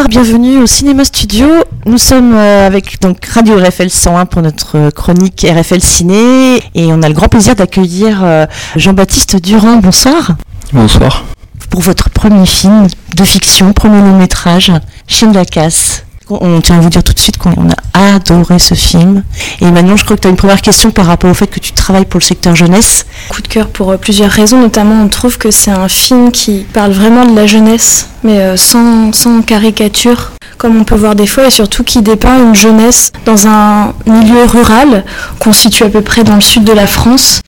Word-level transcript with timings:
Bonsoir, 0.00 0.24
bienvenue 0.24 0.62
au 0.62 0.66
Cinéma 0.66 1.04
Studio. 1.04 1.46
Nous 1.84 1.98
sommes 1.98 2.34
euh, 2.34 2.66
avec 2.66 3.02
donc 3.02 3.22
Radio 3.26 3.58
RFL 3.58 3.90
101 3.90 4.24
pour 4.24 4.40
notre 4.40 4.78
euh, 4.78 4.90
chronique 4.90 5.46
RFL 5.46 5.82
Ciné 5.82 6.62
et 6.74 6.90
on 6.90 7.02
a 7.02 7.08
le 7.08 7.12
grand 7.12 7.28
plaisir 7.28 7.54
d'accueillir 7.54 8.20
euh, 8.24 8.46
Jean-Baptiste 8.76 9.36
Durand. 9.36 9.76
Bonsoir. 9.76 10.36
Bonsoir. 10.72 11.24
Pour 11.68 11.82
votre 11.82 12.08
premier 12.08 12.46
film 12.46 12.86
de 13.14 13.24
fiction, 13.24 13.74
premier 13.74 14.00
long 14.00 14.16
métrage, 14.16 14.72
Chine 15.06 15.32
de 15.32 15.36
la 15.36 15.44
casse. 15.44 16.06
On 16.30 16.60
tient 16.60 16.78
à 16.78 16.80
vous 16.80 16.90
dire 16.90 17.02
tout 17.02 17.12
de 17.12 17.18
suite 17.18 17.38
qu'on 17.38 17.50
a 17.50 18.14
adoré 18.14 18.58
ce 18.58 18.74
film. 18.74 19.22
Et 19.60 19.70
maintenant, 19.70 19.96
je 19.96 20.04
crois 20.04 20.16
que 20.16 20.22
tu 20.22 20.28
as 20.28 20.30
une 20.30 20.36
première 20.36 20.62
question 20.62 20.90
par 20.90 21.06
rapport 21.06 21.30
au 21.30 21.34
fait 21.34 21.46
que 21.46 21.60
tu 21.60 21.72
travailles 21.72 22.04
pour 22.04 22.20
le 22.20 22.24
secteur 22.24 22.54
jeunesse. 22.54 23.06
Coup 23.28 23.42
de 23.42 23.48
cœur 23.48 23.68
pour 23.68 23.96
plusieurs 23.98 24.30
raisons, 24.30 24.60
notamment 24.60 25.02
on 25.02 25.08
trouve 25.08 25.38
que 25.38 25.50
c'est 25.50 25.70
un 25.70 25.88
film 25.88 26.30
qui 26.30 26.66
parle 26.72 26.92
vraiment 26.92 27.26
de 27.26 27.34
la 27.34 27.46
jeunesse, 27.46 28.08
mais 28.22 28.56
sans, 28.56 29.12
sans 29.12 29.42
caricature 29.42 30.32
comme 30.60 30.78
on 30.78 30.84
peut 30.84 30.94
voir 30.94 31.14
des 31.14 31.26
fois, 31.26 31.46
et 31.46 31.50
surtout 31.50 31.84
qui 31.84 32.02
dépeint 32.02 32.36
une 32.36 32.54
jeunesse 32.54 33.12
dans 33.24 33.46
un 33.46 33.94
milieu 34.06 34.44
rural, 34.44 35.04
constitué 35.38 35.86
à 35.86 35.88
peu 35.88 36.02
près 36.02 36.22
dans 36.22 36.34
le 36.34 36.42
sud 36.42 36.64
de 36.64 36.72
la 36.72 36.86
France, 36.86 37.40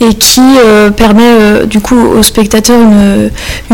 et 0.00 0.14
qui 0.14 0.40
euh, 0.40 0.90
permet 0.90 1.22
euh, 1.22 1.66
du 1.66 1.78
coup 1.78 1.96
aux 1.96 2.24
spectateurs 2.24 2.80
une, 2.80 3.30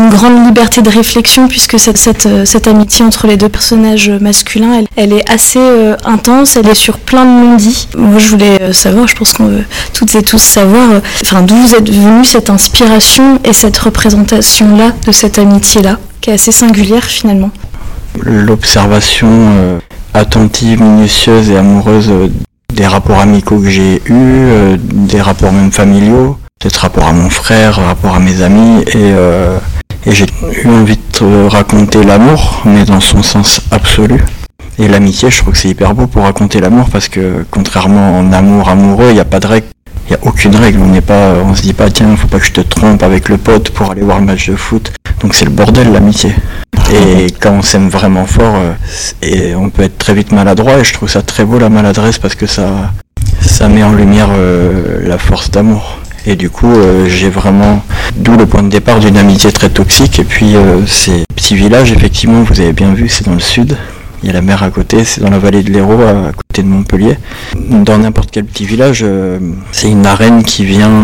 grande 0.09 0.45
liberté 0.45 0.83
de 0.83 0.91
réflexion, 0.91 1.47
puisque 1.47 1.73
euh, 1.73 2.45
cette, 2.45 2.67
amitié 2.67 3.03
entre 3.03 3.25
les 3.25 3.35
deux 3.35 3.49
personnages 3.49 4.11
masculins, 4.11 4.83
elle, 4.95 5.11
est 5.11 5.27
assez 5.27 5.67
intense, 6.05 6.55
elle 6.55 6.69
est 6.69 6.75
sur 6.75 6.99
plein 6.99 7.25
de 7.25 7.31
non-dits. 7.31 7.87
Moi 7.97 8.19
je 8.19 8.27
voulais 8.27 8.73
savoir, 8.73 9.07
je 9.07 9.15
pense 9.15 9.33
qu'on 9.33 9.47
veut 9.47 9.65
toutes 9.95 10.13
et 10.13 10.21
tous 10.21 10.37
savoir, 10.37 11.01
d'où 11.41 11.55
vous 11.55 11.73
êtes 11.73 11.89
venue 11.89 12.25
cette 12.25 12.51
inspiration 12.51 13.39
et 13.43 13.53
cette 13.53 13.77
représentation-là 13.79 14.91
de 15.07 15.11
cette 15.11 15.39
amitié-là, 15.39 15.97
qui 16.21 16.29
est 16.29 16.33
assez 16.33 16.51
singulière 16.51 17.05
finalement 17.05 17.49
l'observation 18.21 19.29
euh, 19.29 19.79
attentive, 20.13 20.81
minutieuse 20.81 21.49
et 21.49 21.57
amoureuse 21.57 22.09
euh, 22.09 22.27
des 22.73 22.87
rapports 22.87 23.19
amicaux 23.19 23.59
que 23.59 23.69
j'ai 23.69 23.95
eus, 23.95 24.01
euh, 24.09 24.77
des 24.79 25.21
rapports 25.21 25.51
même 25.51 25.71
familiaux, 25.71 26.37
peut-être 26.59 26.77
rapport 26.77 27.07
à 27.07 27.13
mon 27.13 27.29
frère, 27.29 27.75
rapport 27.75 28.15
à 28.15 28.19
mes 28.19 28.41
amis, 28.41 28.83
et, 28.93 29.11
et 30.05 30.11
j'ai 30.11 30.25
eu 30.63 30.67
envie 30.69 30.97
de 31.19 31.47
raconter 31.47 32.03
l'amour, 32.03 32.61
mais 32.65 32.85
dans 32.85 32.99
son 32.99 33.21
sens 33.21 33.61
absolu. 33.69 34.23
Et 34.79 34.87
l'amitié, 34.87 35.29
je 35.29 35.37
trouve 35.37 35.53
que 35.53 35.59
c'est 35.59 35.69
hyper 35.69 35.93
beau 35.93 36.07
pour 36.07 36.23
raconter 36.23 36.59
l'amour 36.59 36.89
parce 36.91 37.07
que 37.07 37.45
contrairement 37.51 38.17
en 38.17 38.31
amour 38.31 38.69
amoureux, 38.69 39.09
il 39.09 39.13
n'y 39.13 39.19
a 39.19 39.25
pas 39.25 39.39
de 39.39 39.47
règle. 39.47 39.67
Il 40.07 40.09
n'y 40.09 40.15
a 40.15 40.19
aucune 40.23 40.55
règle. 40.55 40.79
On 40.81 40.87
n'est 40.87 41.01
pas, 41.01 41.33
on 41.45 41.55
se 41.55 41.61
dit 41.61 41.73
pas 41.73 41.89
tiens, 41.89 42.15
faut 42.15 42.27
pas 42.27 42.39
que 42.39 42.45
je 42.45 42.51
te 42.51 42.61
trompe 42.61 43.03
avec 43.03 43.29
le 43.29 43.37
pote 43.37 43.69
pour 43.69 43.91
aller 43.91 44.01
voir 44.01 44.19
le 44.19 44.25
match 44.25 44.49
de 44.49 44.55
foot. 44.55 44.91
Donc 45.21 45.33
c'est 45.35 45.45
le 45.45 45.51
bordel 45.51 45.91
l'amitié. 45.91 46.33
Et 46.91 47.27
quand 47.39 47.51
on 47.51 47.61
s'aime 47.61 47.89
vraiment 47.89 48.25
fort, 48.25 48.55
euh, 48.55 48.73
et 49.21 49.55
on 49.55 49.69
peut 49.69 49.83
être 49.83 49.97
très 49.97 50.13
vite 50.13 50.31
maladroit, 50.31 50.79
et 50.79 50.83
je 50.83 50.93
trouve 50.93 51.09
ça 51.09 51.21
très 51.21 51.45
beau 51.45 51.57
la 51.57 51.69
maladresse 51.69 52.19
parce 52.19 52.35
que 52.35 52.45
ça, 52.45 52.91
ça 53.41 53.67
met 53.67 53.83
en 53.83 53.93
lumière 53.93 54.29
euh, 54.31 54.99
la 55.07 55.17
force 55.17 55.49
d'amour. 55.49 55.99
Et 56.25 56.35
du 56.35 56.49
coup, 56.49 56.71
euh, 56.71 57.07
j'ai 57.07 57.29
vraiment, 57.29 57.83
d'où 58.15 58.37
le 58.37 58.45
point 58.45 58.63
de 58.63 58.69
départ 58.69 58.99
d'une 58.99 59.17
amitié 59.17 59.51
très 59.51 59.69
toxique. 59.69 60.19
Et 60.19 60.23
puis, 60.23 60.55
ces 60.87 61.23
petits 61.35 61.55
villages, 61.55 61.91
effectivement, 61.91 62.43
vous 62.43 62.59
avez 62.59 62.73
bien 62.73 62.93
vu, 62.93 63.09
c'est 63.09 63.25
dans 63.25 63.33
le 63.33 63.39
sud. 63.39 63.77
Il 64.23 64.27
y 64.27 64.29
a 64.29 64.33
la 64.33 64.41
mer 64.41 64.63
à 64.63 64.69
côté, 64.69 65.03
c'est 65.03 65.21
dans 65.21 65.29
la 65.29 65.37
vallée 65.39 65.63
de 65.63 65.69
l'Hérault, 65.69 66.01
à 66.01 66.31
côté 66.31 66.63
de 66.63 66.67
Montpellier. 66.67 67.17
Dans 67.55 67.97
n'importe 67.97 68.31
quel 68.31 68.45
petit 68.45 68.65
village, 68.65 69.05
c'est 69.73 69.91
une 69.91 70.05
arène 70.05 70.43
qui 70.43 70.63
vient 70.63 71.03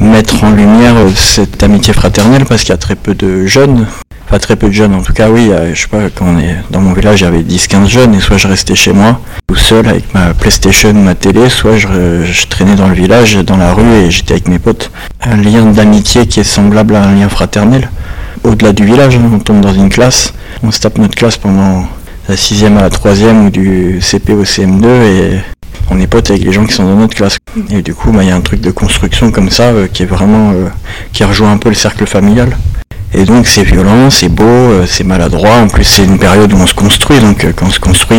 mettre 0.00 0.42
en 0.42 0.50
lumière 0.50 0.96
cette 1.14 1.62
amitié 1.62 1.92
fraternelle 1.92 2.44
parce 2.44 2.62
qu'il 2.62 2.70
y 2.70 2.72
a 2.72 2.78
très 2.78 2.96
peu 2.96 3.14
de 3.14 3.46
jeunes 3.46 3.86
pas 4.28 4.38
très 4.38 4.56
peu 4.56 4.68
de 4.68 4.72
jeunes. 4.72 4.94
En 4.94 5.02
tout 5.02 5.12
cas, 5.12 5.28
oui, 5.30 5.50
je 5.72 5.80
sais 5.80 5.88
pas, 5.88 6.10
quand 6.14 6.26
on 6.26 6.38
est 6.38 6.56
dans 6.70 6.80
mon 6.80 6.92
village, 6.92 7.20
il 7.20 7.24
y 7.24 7.26
avait 7.26 7.42
10-15 7.42 7.88
jeunes, 7.88 8.14
et 8.14 8.20
soit 8.20 8.36
je 8.36 8.48
restais 8.48 8.74
chez 8.74 8.92
moi, 8.92 9.20
tout 9.46 9.56
seul 9.56 9.86
avec 9.86 10.12
ma 10.14 10.34
PlayStation, 10.34 10.92
ma 10.94 11.14
télé, 11.14 11.48
soit 11.48 11.76
je, 11.76 12.46
traînais 12.48 12.74
dans 12.74 12.88
le 12.88 12.94
village, 12.94 13.36
dans 13.36 13.56
la 13.56 13.72
rue, 13.72 13.92
et 13.92 14.10
j'étais 14.10 14.32
avec 14.32 14.48
mes 14.48 14.58
potes. 14.58 14.90
Un 15.22 15.36
lien 15.36 15.64
d'amitié 15.66 16.26
qui 16.26 16.40
est 16.40 16.44
semblable 16.44 16.96
à 16.96 17.04
un 17.04 17.14
lien 17.14 17.28
fraternel. 17.28 17.90
Au-delà 18.42 18.72
du 18.72 18.84
village, 18.84 19.16
hein, 19.16 19.30
on 19.32 19.38
tombe 19.38 19.60
dans 19.60 19.72
une 19.72 19.88
classe, 19.88 20.34
on 20.62 20.70
se 20.70 20.80
tape 20.80 20.98
notre 20.98 21.14
classe 21.14 21.36
pendant 21.36 21.86
la 22.28 22.36
sixième 22.36 22.78
à 22.78 22.82
la 22.82 22.90
troisième 22.90 23.46
ou 23.46 23.50
du 23.50 24.00
CP 24.00 24.32
au 24.32 24.44
CM2 24.44 24.86
et 24.86 25.40
on 25.90 26.00
est 26.00 26.06
potes 26.06 26.30
avec 26.30 26.42
les 26.42 26.52
gens 26.52 26.64
qui 26.64 26.72
sont 26.72 26.84
dans 26.84 26.96
notre 26.96 27.14
classe. 27.14 27.38
Et 27.70 27.82
du 27.82 27.94
coup, 27.94 28.10
bah, 28.12 28.22
il 28.22 28.28
y 28.28 28.32
a 28.32 28.36
un 28.36 28.40
truc 28.40 28.60
de 28.60 28.70
construction 28.70 29.30
comme 29.30 29.50
ça 29.50 29.64
euh, 29.64 29.86
qui 29.86 30.02
est 30.02 30.06
vraiment 30.06 30.52
euh, 30.52 30.68
qui 31.12 31.24
rejoint 31.24 31.52
un 31.52 31.58
peu 31.58 31.68
le 31.68 31.74
cercle 31.74 32.06
familial. 32.06 32.56
Et 33.16 33.24
donc 33.24 33.46
c'est 33.46 33.62
violent, 33.62 34.10
c'est 34.10 34.28
beau, 34.28 34.44
euh, 34.44 34.86
c'est 34.86 35.04
maladroit. 35.04 35.58
En 35.58 35.68
plus 35.68 35.84
c'est 35.84 36.04
une 36.04 36.18
période 36.18 36.52
où 36.52 36.56
on 36.56 36.66
se 36.66 36.74
construit. 36.74 37.20
Donc 37.20 37.44
euh, 37.44 37.52
quand 37.54 37.66
on 37.66 37.70
se 37.70 37.78
construit, 37.78 38.18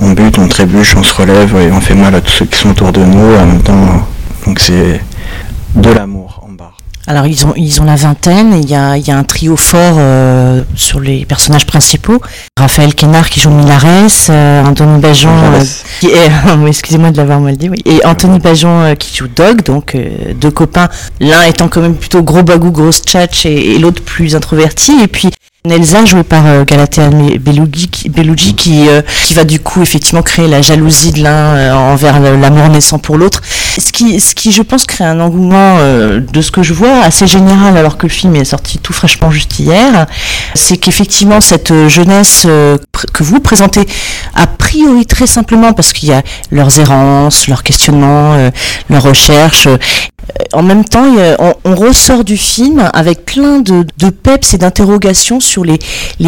on, 0.00 0.12
bute, 0.12 0.38
on 0.38 0.46
trébuche, 0.46 0.94
on 0.96 1.02
se 1.02 1.12
relève 1.12 1.56
et 1.56 1.72
on 1.72 1.80
fait 1.80 1.96
mal 1.96 2.14
à 2.14 2.20
tous 2.20 2.30
ceux 2.30 2.44
qui 2.44 2.56
sont 2.56 2.70
autour 2.70 2.92
de 2.92 3.02
nous. 3.02 3.34
En 3.34 3.46
même 3.46 3.62
temps, 3.62 4.06
donc 4.46 4.60
c'est 4.60 5.00
de 5.74 5.90
l'amour. 5.90 6.47
Alors 7.08 7.26
ils 7.26 7.46
ont 7.46 7.54
ils 7.56 7.80
ont 7.80 7.84
la 7.84 7.96
vingtaine. 7.96 8.60
Il 8.62 8.68
y 8.68 8.74
a, 8.74 8.98
il 8.98 9.06
y 9.06 9.10
a 9.10 9.16
un 9.16 9.24
trio 9.24 9.56
fort 9.56 9.96
euh, 9.96 10.62
sur 10.74 11.00
les 11.00 11.24
personnages 11.24 11.64
principaux. 11.64 12.20
Raphaël 12.58 12.94
Kénard 12.94 13.30
qui 13.30 13.40
joue 13.40 13.48
Milares, 13.48 14.28
euh, 14.28 14.62
Anthony 14.62 15.00
Bajon 15.00 15.30
euh, 15.30 15.64
qui 16.00 16.08
est 16.08 16.30
excusez-moi 16.68 17.10
de 17.10 17.16
l'avoir 17.16 17.40
mal 17.40 17.56
dit 17.56 17.70
oui, 17.70 17.78
et 17.86 18.04
Anthony 18.04 18.38
Bajon 18.38 18.94
qui 18.98 19.16
joue 19.16 19.28
Dog, 19.28 19.62
donc 19.62 19.96
deux 20.38 20.50
copains. 20.50 20.90
L'un 21.18 21.44
étant 21.44 21.68
quand 21.68 21.80
même 21.80 21.96
plutôt 21.96 22.22
gros 22.22 22.42
bagou, 22.42 22.70
grosse 22.70 23.00
tchatch 23.00 23.46
et, 23.46 23.74
et 23.74 23.78
l'autre 23.78 24.02
plus 24.02 24.36
introverti. 24.36 24.92
Et 25.02 25.08
puis 25.08 25.30
Nelza 25.68 26.04
jouée 26.06 26.22
par 26.22 26.46
euh, 26.46 26.64
Galatea 26.64 27.10
Belugi, 27.10 28.54
qui, 28.54 28.88
euh, 28.88 29.02
qui 29.24 29.34
va 29.34 29.44
du 29.44 29.60
coup 29.60 29.82
effectivement 29.82 30.22
créer 30.22 30.48
la 30.48 30.62
jalousie 30.62 31.12
de 31.12 31.22
l'un 31.22 31.30
euh, 31.30 31.72
envers 31.74 32.20
l'amour 32.20 32.68
naissant 32.68 32.98
pour 32.98 33.18
l'autre. 33.18 33.42
Ce 33.78 33.92
qui, 33.92 34.18
ce 34.18 34.34
qui, 34.34 34.50
je 34.50 34.62
pense, 34.62 34.86
crée 34.86 35.04
un 35.04 35.20
engouement 35.20 35.76
de 35.78 36.40
ce 36.40 36.50
que 36.50 36.64
je 36.64 36.74
vois 36.74 37.02
assez 37.02 37.28
général 37.28 37.76
alors 37.76 37.96
que 37.96 38.06
le 38.06 38.12
film 38.12 38.34
est 38.34 38.44
sorti 38.44 38.78
tout 38.78 38.92
fraîchement 38.92 39.30
juste 39.30 39.60
hier. 39.60 40.06
C'est 40.54 40.78
qu'effectivement 40.78 41.40
cette 41.40 41.72
jeunesse 41.86 42.44
que 43.12 43.22
vous 43.22 43.38
présentez 43.38 43.86
a 44.34 44.48
priori 44.48 45.06
très 45.06 45.28
simplement 45.28 45.74
parce 45.74 45.92
qu'il 45.92 46.08
y 46.08 46.12
a 46.12 46.22
leurs 46.50 46.80
errances, 46.80 47.46
leurs 47.46 47.62
questionnements, 47.62 48.50
leurs 48.90 49.02
recherches 49.04 49.68
en 50.52 50.62
même 50.62 50.84
temps, 50.84 51.06
on, 51.64 51.74
ressort 51.74 52.24
du 52.24 52.36
film 52.36 52.88
avec 52.92 53.24
plein 53.24 53.60
de, 53.60 53.84
peps 54.10 54.54
et 54.54 54.58
d'interrogations 54.58 55.40
sur 55.40 55.64
les, 55.64 55.78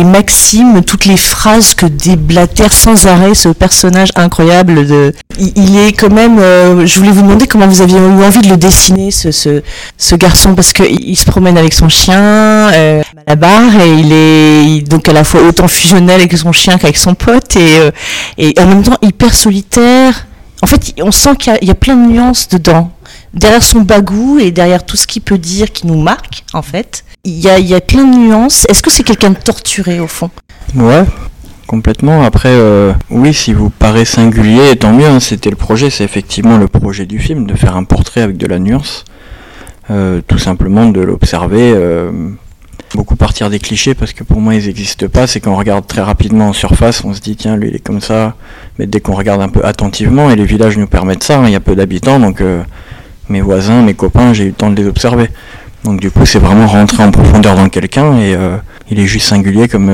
maximes, 0.04 0.82
toutes 0.84 1.06
les 1.06 1.16
phrases 1.16 1.74
que 1.74 1.86
déblatère 1.86 2.72
sans 2.72 3.06
arrêt 3.06 3.34
ce 3.34 3.48
personnage 3.48 4.10
incroyable. 4.16 4.86
De, 4.86 5.14
il, 5.38 5.78
est 5.78 5.92
quand 5.92 6.12
même. 6.12 6.38
Euh, 6.38 6.86
je 6.86 6.98
voulais 6.98 7.10
vous 7.10 7.22
demander 7.22 7.46
comment 7.46 7.66
vous 7.66 7.80
aviez 7.80 7.98
eu 7.98 8.24
envie 8.24 8.40
de 8.40 8.48
le 8.48 8.56
dessiner, 8.56 9.10
ce, 9.10 10.14
garçon, 10.14 10.54
parce 10.54 10.72
qu'il 10.72 11.08
il 11.08 11.16
se 11.16 11.24
promène 11.24 11.56
avec 11.56 11.72
son 11.72 11.88
chien 11.88 12.20
euh, 12.20 13.02
à 13.16 13.30
la 13.30 13.36
barre 13.36 13.80
et 13.80 13.92
il 13.94 14.12
est 14.12 14.88
donc 14.88 15.08
à 15.08 15.12
la 15.12 15.24
fois 15.24 15.42
autant 15.42 15.68
fusionnel 15.68 16.20
avec 16.20 16.36
son 16.36 16.52
chien 16.52 16.78
qu'avec 16.78 16.96
son 16.96 17.14
pote 17.14 17.56
et, 17.56 17.78
euh, 17.78 18.52
en 18.58 18.66
même 18.66 18.82
temps 18.82 18.98
hyper 19.02 19.34
solitaire. 19.34 20.26
En 20.62 20.66
fait, 20.66 20.92
on 21.02 21.10
sent 21.10 21.36
qu'il 21.38 21.56
y, 21.62 21.66
y, 21.66 21.70
a 21.70 21.74
plein 21.74 21.96
de 21.96 22.06
nuances 22.06 22.48
dedans 22.48 22.90
derrière 23.34 23.62
son 23.62 23.80
bagou 23.80 24.38
et 24.38 24.50
derrière 24.50 24.84
tout 24.84 24.96
ce 24.96 25.06
qu'il 25.06 25.22
peut 25.22 25.38
dire 25.38 25.72
qui 25.72 25.86
nous 25.86 26.00
marque, 26.00 26.44
en 26.52 26.62
fait, 26.62 27.04
il 27.24 27.38
y 27.38 27.48
a, 27.48 27.58
y 27.58 27.74
a 27.74 27.80
plein 27.80 28.04
de 28.04 28.16
nuances. 28.16 28.66
Est-ce 28.68 28.82
que 28.82 28.90
c'est 28.90 29.02
quelqu'un 29.02 29.30
de 29.30 29.38
torturé, 29.38 30.00
au 30.00 30.06
fond? 30.06 30.30
Ouais, 30.74 31.04
complètement. 31.66 32.22
Après, 32.22 32.52
euh, 32.52 32.92
oui, 33.10 33.34
si 33.34 33.52
vous 33.52 33.70
paraît 33.70 34.04
singulier, 34.04 34.76
tant 34.76 34.92
mieux. 34.92 35.06
Hein, 35.06 35.20
c'était 35.20 35.50
le 35.50 35.56
projet, 35.56 35.90
c'est 35.90 36.04
effectivement 36.04 36.58
le 36.58 36.68
projet 36.68 37.06
du 37.06 37.18
film, 37.18 37.46
de 37.46 37.54
faire 37.54 37.76
un 37.76 37.84
portrait 37.84 38.22
avec 38.22 38.36
de 38.36 38.46
la 38.46 38.58
nuance. 38.58 39.04
Euh, 39.90 40.20
tout 40.26 40.38
simplement 40.38 40.88
de 40.88 41.00
l'observer. 41.00 41.72
Euh, 41.74 42.10
beaucoup 42.94 43.14
partir 43.14 43.50
des 43.50 43.60
clichés 43.60 43.94
parce 43.94 44.12
que 44.12 44.24
pour 44.24 44.40
moi 44.40 44.54
ils 44.54 44.66
n'existent 44.66 45.08
pas. 45.08 45.26
C'est 45.26 45.40
qu'on 45.40 45.56
regarde 45.56 45.86
très 45.86 46.00
rapidement 46.00 46.48
en 46.48 46.52
surface, 46.52 47.04
on 47.04 47.12
se 47.14 47.20
dit 47.20 47.36
tiens 47.36 47.56
lui 47.56 47.68
il 47.68 47.76
est 47.76 47.80
comme 47.80 48.00
ça. 48.00 48.34
Mais 48.78 48.86
dès 48.86 49.00
qu'on 49.00 49.14
regarde 49.14 49.40
un 49.40 49.48
peu 49.48 49.64
attentivement, 49.64 50.30
et 50.30 50.36
les 50.36 50.44
villages 50.44 50.76
nous 50.76 50.86
permettent 50.86 51.22
ça, 51.22 51.38
hein, 51.38 51.44
il 51.46 51.52
y 51.52 51.56
a 51.56 51.60
peu 51.60 51.76
d'habitants 51.76 52.18
donc 52.18 52.42
mes 53.30 53.40
voisins, 53.40 53.82
mes 53.82 53.94
copains, 53.94 54.32
j'ai 54.32 54.44
eu 54.44 54.48
le 54.48 54.52
temps 54.52 54.70
de 54.70 54.76
les 54.76 54.86
observer. 54.86 55.30
Donc 55.84 56.00
du 56.00 56.10
coup, 56.10 56.26
c'est 56.26 56.38
vraiment 56.38 56.66
rentrer 56.66 57.02
en 57.02 57.10
profondeur 57.10 57.56
dans 57.56 57.68
quelqu'un 57.68 58.16
et 58.18 58.34
euh, 58.34 58.56
il 58.90 59.00
est 59.00 59.06
juste 59.06 59.28
singulier 59.28 59.66
comme 59.66 59.90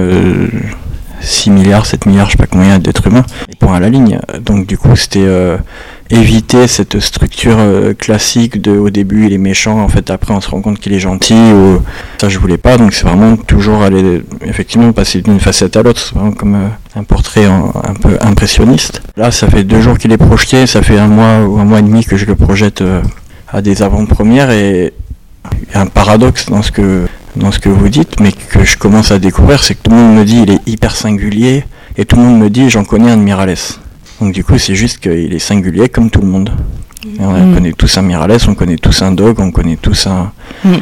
6 1.20 1.50
euh, 1.50 1.52
milliards, 1.52 1.86
7 1.86 2.06
milliards, 2.06 2.26
je 2.26 2.32
sais 2.32 2.38
pas 2.38 2.46
combien 2.46 2.78
d'êtres 2.80 3.06
humains, 3.06 3.24
point 3.60 3.76
à 3.76 3.80
la 3.80 3.88
ligne. 3.88 4.18
Donc 4.40 4.66
du 4.66 4.76
coup, 4.78 4.96
c'était 4.96 5.20
euh, 5.22 5.56
éviter 6.10 6.66
cette 6.66 6.98
structure 6.98 7.56
classique 7.98 8.60
de 8.60 8.72
au 8.72 8.90
début 8.90 9.26
il 9.26 9.32
est 9.32 9.38
méchant, 9.38 9.80
en 9.80 9.88
fait 9.88 10.10
après 10.10 10.34
on 10.34 10.40
se 10.40 10.50
rend 10.50 10.60
compte 10.60 10.80
qu'il 10.80 10.92
est 10.92 10.98
gentil. 10.98 11.34
Ou, 11.34 11.80
ça 12.20 12.28
je 12.28 12.38
voulais 12.40 12.58
pas, 12.58 12.78
donc 12.78 12.92
c'est 12.92 13.06
vraiment 13.06 13.36
toujours 13.36 13.82
aller 13.82 14.22
effectivement 14.44 14.92
passer 14.92 15.22
d'une 15.22 15.38
facette 15.38 15.76
à 15.76 15.84
l'autre, 15.84 16.00
c'est 16.00 16.16
vraiment 16.16 16.32
comme 16.32 16.56
un 16.96 17.04
portrait 17.04 17.44
un 17.44 17.94
peu 17.94 18.18
impressionniste. 18.20 19.02
Là, 19.16 19.30
ça 19.30 19.46
fait 19.46 19.62
deux 19.62 19.80
jours 19.80 19.98
qu'il 19.98 20.10
est 20.10 20.18
projeté, 20.18 20.66
ça 20.66 20.82
fait 20.82 20.98
un 20.98 21.06
mois 21.06 21.46
ou 21.46 21.60
un 21.60 21.64
mois 21.64 21.78
et 21.78 21.82
demi 21.82 22.04
que 22.04 22.16
je 22.16 22.26
le 22.26 22.34
projette 22.34 22.82
à 23.48 23.62
des 23.62 23.82
avant-premières 23.82 24.50
et 24.50 24.92
il 25.68 25.74
y 25.74 25.76
a 25.76 25.80
un 25.80 25.86
paradoxe 25.86 26.46
dans 26.46 26.62
ce 26.62 26.72
que 26.72 27.06
dans 27.36 27.52
ce 27.52 27.58
que 27.58 27.68
vous 27.68 27.88
dites, 27.90 28.18
mais 28.18 28.32
que 28.32 28.64
je 28.64 28.78
commence 28.78 29.10
à 29.12 29.18
découvrir, 29.18 29.62
c'est 29.62 29.74
que 29.74 29.82
tout 29.82 29.90
le 29.90 29.96
monde 29.98 30.16
me 30.16 30.24
dit 30.24 30.40
il 30.42 30.50
est 30.50 30.66
hyper 30.66 30.96
singulier, 30.96 31.64
et 31.98 32.06
tout 32.06 32.16
le 32.16 32.22
monde 32.22 32.38
me 32.40 32.48
dit 32.48 32.70
j'en 32.70 32.82
connais 32.84 33.10
un 33.10 33.18
de 33.18 33.22
Mirales. 33.22 33.56
Donc 34.20 34.32
du 34.32 34.42
coup, 34.42 34.56
c'est 34.56 34.74
juste 34.74 34.98
qu'il 34.98 35.34
est 35.34 35.38
singulier 35.38 35.90
comme 35.90 36.08
tout 36.08 36.22
le 36.22 36.26
monde. 36.28 36.50
Et 37.04 37.20
on 37.20 37.32
Mm. 37.32 37.54
connaît 37.54 37.72
tous 37.72 37.98
un 37.98 38.02
Mirales, 38.02 38.38
on 38.48 38.54
connaît 38.54 38.78
tous 38.78 39.02
un 39.02 39.12
Dog, 39.12 39.38
on 39.38 39.50
connaît 39.52 39.76
tous 39.76 40.06
un... 40.06 40.32
Mm. 40.64 40.76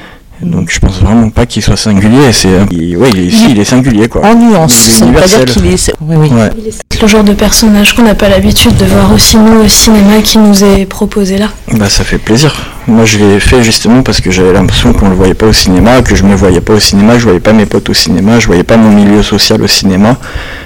Donc 0.44 0.70
je 0.70 0.79
pense 0.79 1.00
vraiment 1.00 1.31
pas 1.31 1.46
qu'il 1.46 1.62
soit 1.62 1.76
singulier, 1.76 2.32
c'est... 2.32 2.49
il- 2.70 2.96
ouais, 2.96 3.11
il 3.14 3.26
est, 3.26 3.31
si, 3.31 3.50
il 3.50 3.58
est 3.58 3.64
singulier 3.64 4.08
quoi. 4.08 4.23
En 4.26 4.35
nuance, 4.35 4.99
Il 5.00 5.05
est 5.05 5.06
veut 5.06 5.12
pas 5.12 5.26
dire 5.26 5.38
universel. 5.38 5.44
qu'il 5.62 5.67
est. 5.67 5.93
Oui, 6.00 6.17
oui. 6.19 6.29
Ouais. 6.29 6.50
C'est 6.91 7.02
le 7.02 7.08
genre 7.08 7.25
de 7.25 7.32
personnage 7.32 7.94
qu'on 7.94 8.02
n'a 8.02 8.14
pas 8.14 8.29
l'habitude 8.29 8.76
de 8.76 8.85
voir 8.85 9.12
aussi 9.12 9.37
nous 9.37 9.64
au 9.64 9.69
cinéma 9.69 10.20
qui 10.23 10.38
nous 10.38 10.62
est 10.62 10.87
proposé 10.87 11.38
là. 11.38 11.49
Bah 11.73 11.88
ça 11.88 12.05
fait 12.05 12.19
plaisir. 12.19 12.55
Moi 12.87 13.05
je 13.05 13.19
l'ai 13.19 13.41
fait 13.41 13.62
justement 13.64 14.02
parce 14.02 14.20
que 14.20 14.31
j'avais 14.31 14.52
l'impression 14.52 14.93
qu'on 14.93 15.08
le 15.08 15.14
voyait 15.17 15.35
pas 15.35 15.46
au 15.46 15.52
cinéma, 15.52 16.02
que 16.02 16.14
je 16.14 16.23
me 16.23 16.35
voyais 16.35 16.61
pas 16.61 16.75
au 16.75 16.81
cinéma, 16.81 17.19
je 17.19 17.25
voyais 17.25 17.40
pas 17.40 17.52
mes 17.52 17.67
potes 17.67 17.88
au 17.88 17.94
cinéma, 17.94 18.38
je 18.38 18.47
voyais 18.47 18.62
pas 18.64 18.76
mon 18.76 18.90
milieu 18.90 19.23
social 19.23 19.62
au 19.62 19.67
cinéma, 19.67 20.17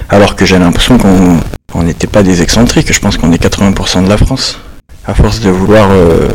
alors 0.09 0.35
que 0.35 0.45
j'ai 0.45 0.59
l'impression 0.59 0.97
qu'on 0.97 1.37
on 1.73 1.83
n'était 1.83 2.07
pas 2.07 2.23
des 2.23 2.41
excentriques. 2.41 2.91
Je 2.91 2.99
pense 2.99 3.15
qu'on 3.17 3.31
est 3.31 3.41
80% 3.41 4.03
de 4.03 4.09
la 4.09 4.17
France. 4.17 4.59
À 5.07 5.13
force 5.13 5.39
de 5.39 5.49
vouloir 5.49 5.87
euh, 5.91 6.27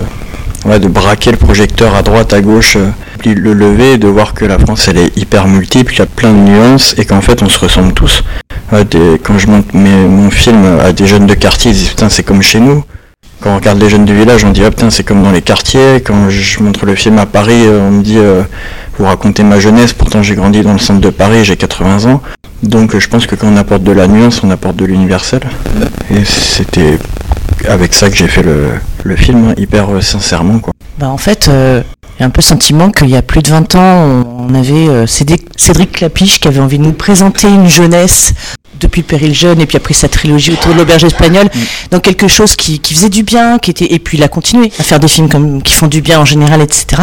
ouais, 0.64 0.78
de 0.78 0.88
braquer 0.88 1.31
le 1.31 1.37
projecteur 1.37 1.94
à 1.94 2.02
droite, 2.02 2.32
à 2.32 2.40
gauche, 2.40 2.76
euh, 2.76 2.90
puis 3.19 3.34
le 3.34 3.52
lever, 3.52 3.99
de 3.99 4.08
voir 4.08 4.34
que 4.34 4.44
la 4.44 4.58
France 4.58 4.88
elle 4.88 4.99
est 4.99 5.16
hyper 5.16 5.46
multiple, 5.46 5.90
qu'il 5.90 6.00
y 6.00 6.02
a 6.02 6.06
plein 6.06 6.32
de 6.32 6.38
nuances 6.38 6.94
et 6.99 7.05
qu'en 7.05 7.20
fait 7.20 7.43
on 7.43 7.49
se 7.49 7.58
ressemble 7.58 7.93
tous. 7.93 8.22
Quand 8.70 9.38
je 9.38 9.46
monte 9.46 9.72
mon 9.72 10.31
film 10.31 10.64
à 10.81 10.93
des 10.93 11.06
jeunes 11.06 11.26
de 11.26 11.34
quartier, 11.34 11.70
ils 11.70 11.76
disent 11.76 11.90
putain 11.90 12.08
c'est 12.08 12.25
comme 12.25 12.43
chez 12.43 12.61
nous. 12.61 12.82
Quand 13.40 13.52
on 13.52 13.56
regarde 13.56 13.78
les 13.78 13.90
jeunes 13.90 14.05
du 14.05 14.16
village, 14.16 14.44
on 14.44 14.50
dit 14.50 14.64
ah 14.64 14.70
putain 14.70 14.90
c'est 14.90 15.05
comme 15.05 15.22
dans 15.22 15.31
les 15.31 15.43
quartiers. 15.43 15.96
Quand 16.05 16.31
je 16.31 16.62
montre 16.62 16.87
le 16.87 16.94
film 16.94 17.19
à 17.19 17.26
Paris, 17.26 17.66
euh, 17.66 17.88
on 17.88 17.90
me 17.90 18.02
dit 18.02 18.19
euh, 18.19 18.43
vous 18.99 19.05
racontez 19.05 19.43
ma 19.43 19.61
jeunesse. 19.61 19.93
Pourtant 19.93 20.22
j'ai 20.22 20.34
grandi 20.34 20.62
dans 20.62 20.72
le 20.72 20.78
centre 20.78 21.00
de 21.00 21.11
Paris, 21.11 21.44
j'ai 21.44 21.56
80 21.56 22.11
ans. 22.11 22.22
Donc 22.62 22.99
je 22.99 23.08
pense 23.08 23.26
que 23.26 23.37
quand 23.37 23.49
on 23.52 23.56
apporte 23.56 23.82
de 23.82 23.93
la 23.93 24.06
nuance, 24.06 24.43
on 24.43 24.50
apporte 24.50 24.76
de 24.76 24.87
l'universel. 24.87 25.40
Et 26.11 26.25
c'était 26.25 26.99
avec 27.69 27.94
ça 27.94 28.11
que 28.11 28.16
j'ai 28.16 28.28
fait 28.28 28.43
le, 28.43 28.70
le 29.05 29.16
film, 29.16 29.49
hein, 29.50 29.55
hyper 29.56 29.90
euh, 29.90 30.00
sincèrement 30.00 30.58
quoi. 30.58 30.72
Bah, 30.99 31.08
en 31.08 31.19
fait, 31.19 31.49
euh, 31.49 31.82
j'ai 32.19 32.25
un 32.25 32.31
peu 32.31 32.38
le 32.40 32.44
sentiment 32.44 32.90
qu'il 32.90 33.08
y 33.11 33.16
a 33.16 33.22
plus 33.22 33.43
de 33.43 33.49
20 33.49 33.75
ans, 33.75 34.25
on, 34.49 34.55
avait 34.55 34.88
euh, 34.88 35.06
Cédric, 35.06 35.46
Cédric 35.56 35.90
Clapiche 35.93 36.38
qui 36.38 36.46
avait 36.49 36.61
envie 36.61 36.78
de 36.78 36.84
nous 36.84 36.93
présenter 36.93 37.49
une 37.49 37.69
jeunesse 37.69 38.32
depuis 38.81 39.02
péril 39.02 39.32
jeune 39.34 39.61
et 39.61 39.66
puis 39.66 39.76
après 39.76 39.94
sa 39.94 40.08
trilogie 40.08 40.52
autour 40.52 40.72
de 40.72 40.78
l'auberge 40.78 41.05
espagnole 41.05 41.49
dans 41.93 42.00
quelque 42.00 42.26
chose 42.26 42.56
qui, 42.56 42.81
qui 42.81 42.93
faisait 42.94 43.08
du 43.08 43.22
bien 43.22 43.58
qui 43.58 43.70
était 43.70 43.93
et 43.94 43.99
puis 44.00 44.19
il 44.19 44.25
a 44.25 44.28
continué 44.28 44.70
à 44.78 44.82
faire 44.82 44.99
des 44.99 45.06
films 45.08 45.28
comme 45.28 45.62
qui 45.62 45.72
font 45.75 45.87
du 45.87 46.02
bien 46.02 46.19
en 46.20 46.25
général 46.25 46.61
etc 46.61 47.02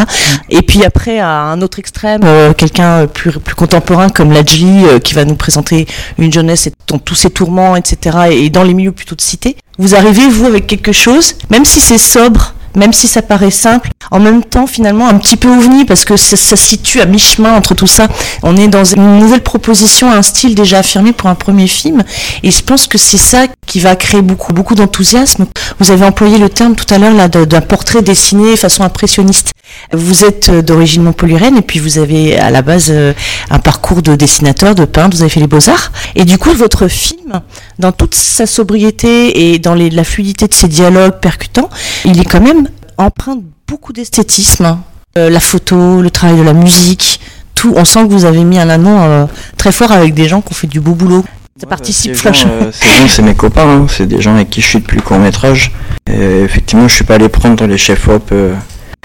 et 0.50 0.62
puis 0.64 0.84
après 0.84 1.20
à 1.20 1.30
un 1.30 1.62
autre 1.62 1.80
extrême 1.80 2.22
euh, 2.26 2.52
quelqu'un 2.54 3.08
plus 3.08 3.32
plus 3.40 3.56
contemporain 3.56 4.10
comme 4.10 4.32
Lajli 4.34 4.84
euh, 4.86 5.00
qui 5.00 5.14
va 5.14 5.24
nous 5.24 5.36
présenter 5.36 5.88
une 6.20 6.32
jeunesse 6.32 6.68
et- 6.68 6.74
dans 6.88 7.00
tous 7.00 7.16
ses 7.16 7.30
tourments 7.30 7.78
etc 7.78 8.18
et, 8.32 8.46
et 8.46 8.50
dans 8.50 8.64
les 8.64 8.74
milieux 8.74 8.92
plutôt 8.92 9.16
de 9.16 9.22
cité 9.22 9.56
vous 9.82 9.96
arrivez 9.96 10.28
vous 10.30 10.46
avec 10.46 10.68
quelque 10.68 10.92
chose 10.92 11.36
même 11.50 11.66
si 11.66 11.82
c'est 11.82 11.98
sobre 11.98 12.54
même 12.76 12.94
si 12.94 13.08
ça 13.08 13.22
paraît 13.22 13.52
simple, 13.52 13.90
en 14.12 14.20
même 14.20 14.44
temps 14.44 14.68
finalement 14.68 15.08
un 15.08 15.18
petit 15.18 15.36
peu 15.36 15.50
ovni 15.50 15.86
parce 15.86 16.06
que 16.06 16.18
ça, 16.18 16.38
se 16.38 16.56
situe 16.56 17.02
à 17.02 17.06
mi-chemin 17.06 17.54
entre 17.54 17.76
tout 17.76 17.88
ça. 17.88 18.08
On 18.44 18.56
est 18.58 18.68
dans 18.68 18.84
une 18.84 19.20
nouvelle 19.20 19.44
proposition, 19.44 20.12
un 20.12 20.22
style 20.22 20.56
déjà 20.56 20.80
affirmé 20.80 21.12
pour 21.12 21.30
un 21.30 21.36
premier 21.36 21.68
film, 21.68 22.04
et 22.44 22.52
je 22.52 22.64
pense 22.64 22.88
que 22.88 22.98
c'est 22.98 23.18
ça 23.18 23.48
qui 23.66 23.80
va 23.80 23.96
créer 23.96 24.22
beaucoup, 24.22 24.54
beaucoup 24.54 24.76
d'enthousiasme. 24.76 25.48
Vous 25.80 25.92
avez 25.92 26.06
employé 26.06 26.38
le 26.38 26.50
terme 26.50 26.76
tout 26.76 26.92
à 26.94 26.98
l'heure 26.98 27.30
d'un 27.30 27.62
portrait 27.62 28.02
dessiné 28.02 28.56
façon 28.56 28.84
impressionniste. 28.84 29.52
Vous 29.94 30.24
êtes 30.24 30.50
euh, 30.50 30.62
d'origine 30.62 31.04
montpelliéraine 31.04 31.58
et 31.58 31.62
puis 31.62 31.80
vous 31.80 31.98
avez 31.98 32.38
à 32.38 32.50
la 32.50 32.62
base 32.62 32.88
euh, 32.90 33.14
un 33.50 33.60
parcours 33.60 34.02
de 34.02 34.16
dessinateur, 34.16 34.76
de 34.76 34.86
peintre, 34.86 35.16
vous 35.18 35.22
avez 35.24 35.30
fait 35.30 35.40
les 35.40 35.48
beaux-arts. 35.48 35.92
Et 36.16 36.24
du 36.26 36.38
coup, 36.38 36.52
votre 36.54 36.88
film, 36.88 37.42
dans 37.80 37.92
toute 37.92 38.16
sa 38.16 38.46
sobriété 38.46 39.52
et 39.54 39.60
dans 39.60 39.74
les- 39.74 39.90
la 39.90 40.04
fluidité 40.04 40.48
de 40.48 40.54
ses 40.54 40.68
dialogues 40.68 41.20
percutants, 41.20 41.70
il 42.06 42.20
est 42.20 42.26
quand 42.26 42.42
même 42.42 42.68
empreint 42.98 43.36
de 43.36 43.44
beaucoup 43.68 43.94
d'esthétisme. 43.94 44.78
Euh, 45.18 45.30
la 45.30 45.40
photo, 45.40 46.02
le 46.02 46.10
travail 46.10 46.38
de 46.38 46.44
la 46.44 46.54
musique, 46.54 47.20
tout. 47.54 47.74
On 47.76 47.84
sent 47.86 48.08
que 48.08 48.14
vous 48.14 48.24
avez 48.26 48.44
mis 48.46 48.58
un 48.60 48.70
anon 48.70 49.02
euh, 49.02 49.26
très 49.58 49.72
fort 49.74 49.92
avec 49.92 50.14
des 50.14 50.28
gens 50.30 50.42
qui 50.42 50.54
ont 50.54 50.56
fait 50.56 50.68
du 50.68 50.80
beau 50.80 50.94
boulot. 50.94 51.26
Ça 51.60 51.68
participe 51.68 52.16
flash. 52.16 52.46
euh, 52.48 52.72
ces 52.72 52.88
gens, 52.88 53.08
c'est 53.10 53.22
mes 53.22 53.36
copains, 53.36 53.68
hein, 53.68 53.86
c'est 53.90 54.08
des 54.08 54.22
gens 54.22 54.34
avec 54.36 54.50
qui 54.50 54.62
je 54.62 54.68
suis 54.68 54.80
depuis 54.80 54.96
le 54.96 55.02
court 55.04 55.20
métrage. 55.20 55.72
Et 56.10 56.42
effectivement, 56.44 56.88
je 56.88 56.96
suis 56.96 57.04
pas 57.04 57.16
allé 57.16 57.28
prendre 57.30 57.66
les 57.66 57.78
chefs 57.78 58.08
op, 58.08 58.30
euh, 58.32 58.56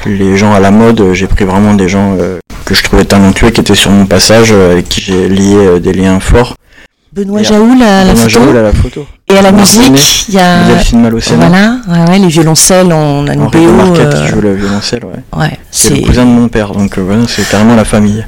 les 0.07 0.37
gens 0.37 0.53
à 0.55 0.61
la 0.61 0.71
mode. 0.71 1.01
euh, 1.01 1.15
J'ai 1.15 1.27
pris 1.27 1.45
vraiment 1.45 1.75
des 1.75 1.89
gens 1.89 2.17
euh, 2.19 2.39
que 2.65 2.75
je 2.75 2.83
trouvais 2.83 3.05
talentueux, 3.05 3.51
qui 3.51 3.61
étaient 3.61 3.75
sur 3.75 3.91
mon 3.91 4.07
passage, 4.07 4.49
euh, 4.53 4.73
avec 4.73 4.89
qui 4.89 5.01
j'ai 5.01 5.29
lié 5.29 5.81
des 5.81 5.93
liens 5.93 6.21
forts. 6.21 6.55
Benoît 7.13 7.43
Jaoul 7.43 7.81
à 7.83 8.05
la 8.05 8.13
Benoît 8.13 8.17
photo. 8.17 8.29
Jaoul 8.29 8.57
à 8.59 8.63
la 8.63 8.73
photo. 8.73 9.07
Et 9.29 9.39
à 9.39 9.43
la 9.43 9.51
musique, 9.53 10.27
il 10.29 10.35
y 10.35 10.39
a. 10.39 10.65
Delphine 10.65 11.01
Malocena, 11.01 11.49
Voilà, 11.49 11.77
ouais, 11.89 12.11
ouais, 12.11 12.19
les 12.19 12.29
violoncelles, 12.29 12.93
on 12.93 13.27
a 13.27 13.33
une 13.35 13.47
BO. 13.49 13.73
Marquette 13.73 14.15
euh, 14.15 14.23
qui 14.23 14.29
joue 14.29 14.41
le 14.41 14.55
violoncelle. 14.55 15.05
Ouais. 15.05 15.41
ouais, 15.41 15.59
C'est 15.71 15.95
le 15.97 16.07
cousin 16.07 16.25
de 16.27 16.31
mon 16.31 16.49
père, 16.49 16.73
donc 16.73 16.99
euh, 16.99 17.03
voilà, 17.03 17.23
c'est 17.27 17.49
carrément 17.49 17.75
la 17.75 17.85
famille. 17.85 18.25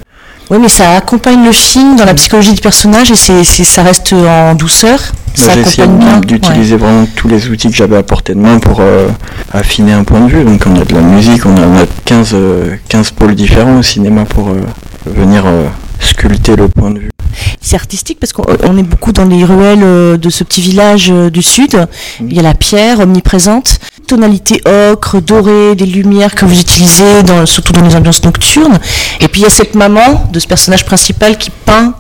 Oui, 0.50 0.59
mais 0.61 0.69
ça 0.69 0.97
accompagne 0.97 1.45
le 1.45 1.53
film 1.53 1.97
dans 1.97 2.06
la 2.06 2.15
psychologie 2.15 2.55
du 2.55 2.61
personnage 2.61 3.11
et 3.11 3.17
c'est, 3.17 3.45
c'est- 3.45 3.65
ça 3.65 3.83
reste 3.83 4.12
en 4.15 4.55
douceur. 4.55 4.99
Moi, 4.99 5.55
j'ai 5.55 5.61
essayé 5.61 5.87
d'utiliser 6.27 6.77
vraiment 6.77 7.06
tous 7.15 7.29
les 7.29 7.49
outils 7.49 7.69
que 7.71 7.77
j'avais 7.77 7.97
à 7.97 8.03
portée 8.03 8.35
de 8.35 8.41
main 8.41 8.59
pour 8.59 8.79
euh, 8.81 9.09
affiner 9.53 9.93
un 9.93 10.05
point 10.05 10.21
de 10.21 10.29
vue. 10.29 10.45
Donc 10.45 10.62
on 10.67 10.75
a 10.81 10.85
de 10.85 10.95
la 10.95 11.00
musique, 11.03 11.45
on 11.47 11.55
a, 11.56 11.61
on 11.61 11.77
a 11.77 11.87
15, 12.06 12.31
euh, 12.35 12.75
15 12.89 13.11
pôles 13.12 13.35
différents 13.35 13.79
au 13.79 13.83
cinéma 13.83 14.25
pour 14.25 14.49
euh, 14.49 14.61
venir 15.06 15.45
euh, 15.47 15.67
sculpter 16.00 16.57
le 16.57 16.69
point 16.69 16.90
de 16.90 17.00
vue. 17.00 17.11
C'est 17.68 17.76
artistique 17.76 18.18
parce 18.18 18.32
qu'on 18.32 18.46
on 18.62 18.78
est 18.78 18.82
beaucoup 18.82 19.12
dans 19.12 19.26
les 19.26 19.44
ruelles 19.44 19.82
euh, 19.82 20.16
de 20.16 20.30
ce 20.30 20.42
petit 20.42 20.62
village 20.62 21.10
euh, 21.10 21.28
du 21.28 21.42
sud. 21.42 21.87
Il 22.18 22.32
y 22.32 22.38
a 22.38 22.42
la 22.42 22.54
pierre 22.54 23.00
omniprésente, 23.00 23.78
tonalité 24.06 24.62
ocre, 24.64 25.20
dorée, 25.20 25.75
des 25.75 25.84
lumières 25.84 26.34
que 26.34 26.46
vous 26.46 26.58
utilisez, 26.58 27.22
dans, 27.25 27.44
surtout 27.44 27.75
dans 27.75 27.82
les 27.82 27.94
ambiances 27.94 28.25
nocturnes. 28.25 28.78
Et 29.20 29.28
puis 29.28 29.42
il 29.42 29.44
y 29.44 29.46
a 29.46 29.50
cette 29.50 29.75
maman 29.75 30.30
de 30.32 30.40
ce 30.40 30.46
personnage 30.46 30.87
principal 30.87 31.37
qui 31.37 31.50
peint. 31.50 31.92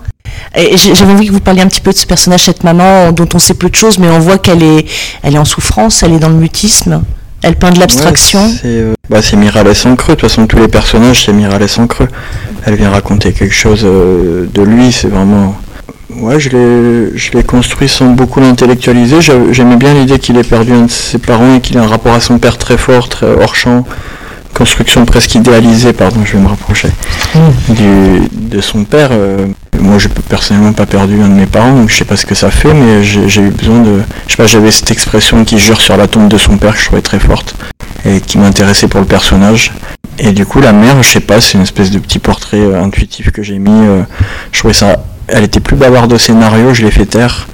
J'avais 0.56 1.12
envie 1.12 1.26
que 1.26 1.32
vous 1.32 1.40
parliez 1.40 1.60
un 1.60 1.68
petit 1.68 1.82
peu 1.82 1.92
de 1.92 1.98
ce 1.98 2.06
personnage, 2.06 2.44
cette 2.44 2.64
maman 2.64 3.12
dont 3.12 3.28
on 3.34 3.38
sait 3.38 3.52
peu 3.52 3.68
de 3.68 3.74
choses, 3.74 3.98
mais 3.98 4.08
on 4.08 4.20
voit 4.20 4.38
qu'elle 4.38 4.62
est, 4.62 4.86
elle 5.22 5.34
est 5.34 5.38
en 5.38 5.44
souffrance, 5.44 6.02
elle 6.02 6.14
est 6.14 6.18
dans 6.18 6.30
le 6.30 6.36
mutisme. 6.36 7.02
Elle 7.42 7.56
peint 7.56 7.70
de 7.70 7.78
l'abstraction. 7.78 8.40
C'est 8.48 8.66
euh, 8.66 8.94
bah, 9.08 9.22
en 9.86 9.96
creux, 9.96 10.14
de 10.14 10.20
toute 10.20 10.28
façon 10.28 10.46
tous 10.46 10.58
les 10.58 10.68
personnages 10.68 11.24
c'est 11.24 11.32
Miralles 11.32 11.66
en 11.78 11.86
creux. 11.86 12.08
Elle 12.64 12.74
vient 12.74 12.90
raconter 12.90 13.32
quelque 13.32 13.54
chose 13.54 13.82
euh, 13.84 14.46
de 14.52 14.62
lui, 14.62 14.92
c'est 14.92 15.08
vraiment... 15.08 15.56
Ouais, 16.10 16.40
je 16.40 16.48
l'ai, 16.50 17.16
construit 17.44 17.88
sans 17.88 18.06
beaucoup 18.06 18.40
l'intellectualiser. 18.40 19.20
J'a- 19.20 19.52
J'aimais 19.52 19.76
bien 19.76 19.94
l'idée 19.94 20.18
qu'il 20.18 20.36
ait 20.36 20.42
perdu 20.42 20.72
un 20.72 20.86
de 20.86 20.90
ses 20.90 21.18
parents 21.18 21.54
et 21.54 21.60
qu'il 21.60 21.76
ait 21.76 21.80
un 21.80 21.86
rapport 21.86 22.12
à 22.12 22.20
son 22.20 22.38
père 22.38 22.58
très 22.58 22.76
fort, 22.76 23.08
très 23.08 23.26
hors 23.26 23.54
champ. 23.54 23.84
Construction 24.58 25.04
presque 25.04 25.36
idéalisée, 25.36 25.92
pardon, 25.92 26.20
je 26.24 26.32
vais 26.32 26.42
me 26.42 26.48
rapprocher, 26.48 26.88
du, 27.68 28.28
de 28.32 28.60
son 28.60 28.82
père. 28.82 29.10
euh, 29.12 29.46
moi, 29.78 29.98
j'ai 29.98 30.08
personnellement 30.08 30.72
pas 30.72 30.84
perdu 30.84 31.22
un 31.22 31.28
de 31.28 31.34
mes 31.34 31.46
parents, 31.46 31.72
donc 31.74 31.90
je 31.90 31.96
sais 31.96 32.04
pas 32.04 32.16
ce 32.16 32.26
que 32.26 32.34
ça 32.34 32.50
fait, 32.50 32.74
mais 32.74 33.04
j'ai 33.04 33.40
eu 33.40 33.50
besoin 33.50 33.80
de... 33.82 34.00
Je 34.26 34.32
sais 34.32 34.36
pas, 34.36 34.48
j'avais 34.48 34.72
cette 34.72 34.90
expression 34.90 35.44
qui 35.44 35.60
jure 35.60 35.80
sur 35.80 35.96
la 35.96 36.08
tombe 36.08 36.26
de 36.26 36.36
son 36.38 36.56
père 36.58 36.74
que 36.74 36.80
je 36.80 36.86
trouvais 36.86 37.02
très 37.02 37.20
forte 37.20 37.54
et 38.04 38.20
qui 38.20 38.36
m'intéressait 38.38 38.88
pour 38.88 38.98
le 38.98 39.06
personnage. 39.06 39.72
Et 40.18 40.32
du 40.32 40.44
coup, 40.44 40.60
la 40.60 40.72
mère, 40.72 41.00
je 41.04 41.08
sais 41.08 41.20
pas, 41.20 41.40
c'est 41.40 41.56
une 41.56 41.62
espèce 41.62 41.92
de 41.92 42.00
petit 42.00 42.18
portrait 42.18 42.58
euh, 42.58 42.82
intuitif 42.82 43.30
que 43.30 43.44
j'ai 43.44 43.60
mis. 43.60 43.70
euh, 43.70 44.02
je 44.50 44.58
trouvais 44.58 44.74
ça. 44.74 45.04
Elle 45.28 45.44
était 45.44 45.60
plus 45.60 45.76
bavarde 45.76 46.12
au 46.12 46.18
scénario, 46.18 46.74
je 46.74 46.82
l'ai 46.84 46.90
fait 46.90 47.06
taire 47.06 47.46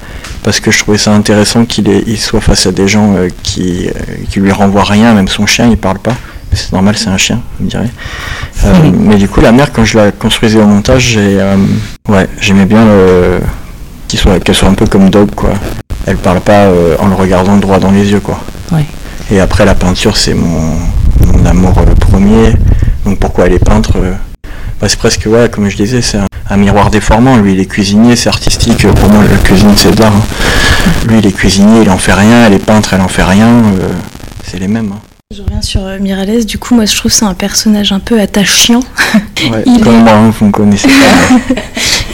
parce 0.42 0.60
que 0.60 0.70
je 0.70 0.78
trouvais 0.78 0.96
ça 0.98 1.12
intéressant 1.12 1.66
qu'il 1.66 1.86
il 2.06 2.18
soit 2.18 2.40
face 2.40 2.66
à 2.66 2.72
des 2.72 2.88
gens 2.88 3.14
euh, 3.14 3.28
qui, 3.42 3.88
euh, 3.88 3.90
qui 4.30 4.40
lui 4.40 4.52
renvoient 4.52 4.84
rien, 4.84 5.12
même 5.12 5.28
son 5.28 5.44
chien, 5.44 5.68
il 5.68 5.76
parle 5.76 5.98
pas. 5.98 6.14
C'est 6.54 6.72
normal, 6.72 6.96
c'est 6.96 7.08
un 7.08 7.16
chien, 7.18 7.40
vous 7.58 7.64
me 7.66 7.70
direz. 7.70 7.90
Euh, 8.64 8.90
mais 8.98 9.16
du 9.16 9.28
coup, 9.28 9.40
la 9.40 9.52
mère, 9.52 9.72
quand 9.72 9.84
je 9.84 9.98
la 9.98 10.12
construisais 10.12 10.60
au 10.60 10.66
montage, 10.66 11.02
j'ai, 11.02 11.40
euh, 11.40 11.56
ouais, 12.08 12.28
j'aimais 12.40 12.64
bien 12.66 12.84
le- 12.84 13.40
soit, 14.14 14.38
qu'elle 14.40 14.54
soit 14.54 14.68
un 14.68 14.74
peu 14.74 14.86
comme 14.86 15.10
Dog, 15.10 15.30
quoi. 15.34 15.50
Elle 16.06 16.16
parle 16.16 16.40
pas 16.40 16.66
euh, 16.66 16.96
en 17.00 17.08
le 17.08 17.14
regardant 17.14 17.56
droit 17.56 17.78
dans 17.80 17.90
les 17.90 18.10
yeux, 18.12 18.20
quoi. 18.20 18.38
Ouais. 18.72 18.84
Et 19.30 19.40
après, 19.40 19.64
la 19.64 19.74
peinture, 19.74 20.16
c'est 20.16 20.34
mon, 20.34 20.76
mon 21.26 21.44
amour 21.46 21.76
euh, 21.78 21.94
premier. 21.94 22.52
Donc 23.04 23.18
pourquoi 23.18 23.46
elle 23.46 23.54
est 23.54 23.58
peintre 23.64 23.94
euh, 23.96 24.12
bah, 24.80 24.88
C'est 24.88 24.98
presque, 24.98 25.24
ouais, 25.26 25.48
comme 25.50 25.68
je 25.68 25.76
disais, 25.76 26.00
c'est 26.02 26.18
un, 26.18 26.26
un 26.48 26.56
miroir 26.56 26.90
déformant. 26.90 27.36
Lui, 27.38 27.54
il 27.54 27.60
est 27.60 27.66
cuisinier, 27.66 28.14
c'est 28.16 28.28
artistique. 28.28 28.86
Pour 28.86 29.08
moi, 29.10 29.24
la 29.28 29.36
cuisine, 29.38 29.72
c'est 29.76 29.94
de 29.94 30.00
l'art. 30.00 30.12
hein. 30.14 30.22
Lui, 31.08 31.18
il 31.18 31.26
est 31.26 31.32
cuisinier, 31.32 31.82
il 31.82 31.90
en 31.90 31.98
fait 31.98 32.12
rien. 32.12 32.46
Elle 32.46 32.52
est 32.54 32.64
peintre, 32.64 32.94
elle 32.94 33.00
en 33.00 33.08
fait 33.08 33.24
rien. 33.24 33.48
euh, 33.48 33.88
c'est 34.46 34.58
les 34.60 34.68
mêmes. 34.68 34.92
hein. 34.94 35.00
Je 35.36 35.42
reviens 35.42 35.62
sur 35.62 35.84
euh, 35.84 35.98
Miralles, 35.98 36.44
du 36.44 36.58
coup 36.58 36.74
moi 36.74 36.84
je 36.84 36.94
trouve 36.96 37.10
que 37.10 37.16
c'est 37.18 37.24
un 37.24 37.34
personnage 37.34 37.90
un 37.92 37.98
peu 37.98 38.20
attachant. 38.20 38.80
Ouais, 39.50 39.62
Il 39.66 39.80
comme 39.82 39.94
est- 39.94 40.02
moi, 40.02 40.30
vous 40.38 40.46
me 40.46 40.50
connaissez 40.52 40.86
pas. 40.88 41.54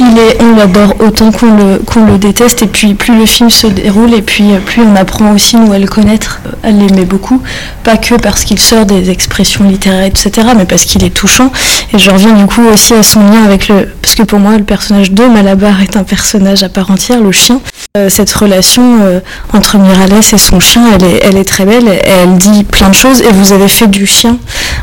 il 0.01 0.19
est, 0.19 0.43
on 0.43 0.57
l'adore 0.57 0.95
autant 1.01 1.31
qu'on 1.31 1.55
le, 1.55 1.79
qu'on 1.79 2.05
le 2.05 2.19
déteste. 2.19 2.63
Et 2.63 2.67
puis 2.67 2.95
plus 2.95 3.17
le 3.17 3.27
film 3.27 3.51
se 3.51 3.67
déroule, 3.67 4.15
et 4.15 4.23
puis 4.23 4.45
plus 4.65 4.83
on 4.83 4.97
apprend 4.97 5.33
aussi 5.33 5.57
nous 5.57 5.73
à 5.73 5.79
le 5.79 5.87
connaître, 5.87 6.41
à 6.63 6.71
l'aimer 6.71 7.05
beaucoup. 7.05 7.43
Pas 7.85 7.97
que 7.97 8.15
parce 8.15 8.45
qu'il 8.45 8.59
sort 8.59 8.87
des 8.87 9.11
expressions 9.11 9.65
littéraires, 9.65 10.05
etc., 10.05 10.49
mais 10.57 10.65
parce 10.65 10.85
qu'il 10.85 11.05
est 11.05 11.15
touchant. 11.15 11.53
Et 11.95 11.99
je 11.99 12.11
reviens 12.11 12.33
du 12.33 12.47
coup 12.47 12.63
aussi 12.73 12.95
à 12.95 13.03
son 13.03 13.21
lien 13.21 13.45
avec 13.45 13.69
le... 13.69 13.89
Parce 14.01 14.15
que 14.15 14.23
pour 14.23 14.39
moi, 14.39 14.57
le 14.57 14.65
personnage 14.65 15.13
de 15.13 15.25
Malabar 15.25 15.81
est 15.83 15.97
un 15.97 16.05
personnage 16.05 16.63
à 16.63 16.69
part 16.69 16.91
entière, 16.91 17.21
le 17.21 17.33
chien. 17.33 17.61
Euh, 17.97 18.09
cette 18.09 18.33
relation 18.33 19.01
euh, 19.03 19.21
entre 19.53 19.77
Mirales 19.77 20.21
et 20.33 20.39
son 20.39 20.61
chien, 20.61 20.83
elle 20.95 21.05
est, 21.05 21.21
elle 21.25 21.37
est 21.37 21.45
très 21.45 21.65
belle. 21.65 21.89
Elle 22.05 22.39
dit 22.39 22.65
plein 22.65 22.89
de 22.89 22.95
choses. 22.95 23.21
Et 23.21 23.33
vous 23.33 23.53
avez 23.53 23.69
fait 23.69 23.89
du 23.89 24.07
chien 24.07 24.39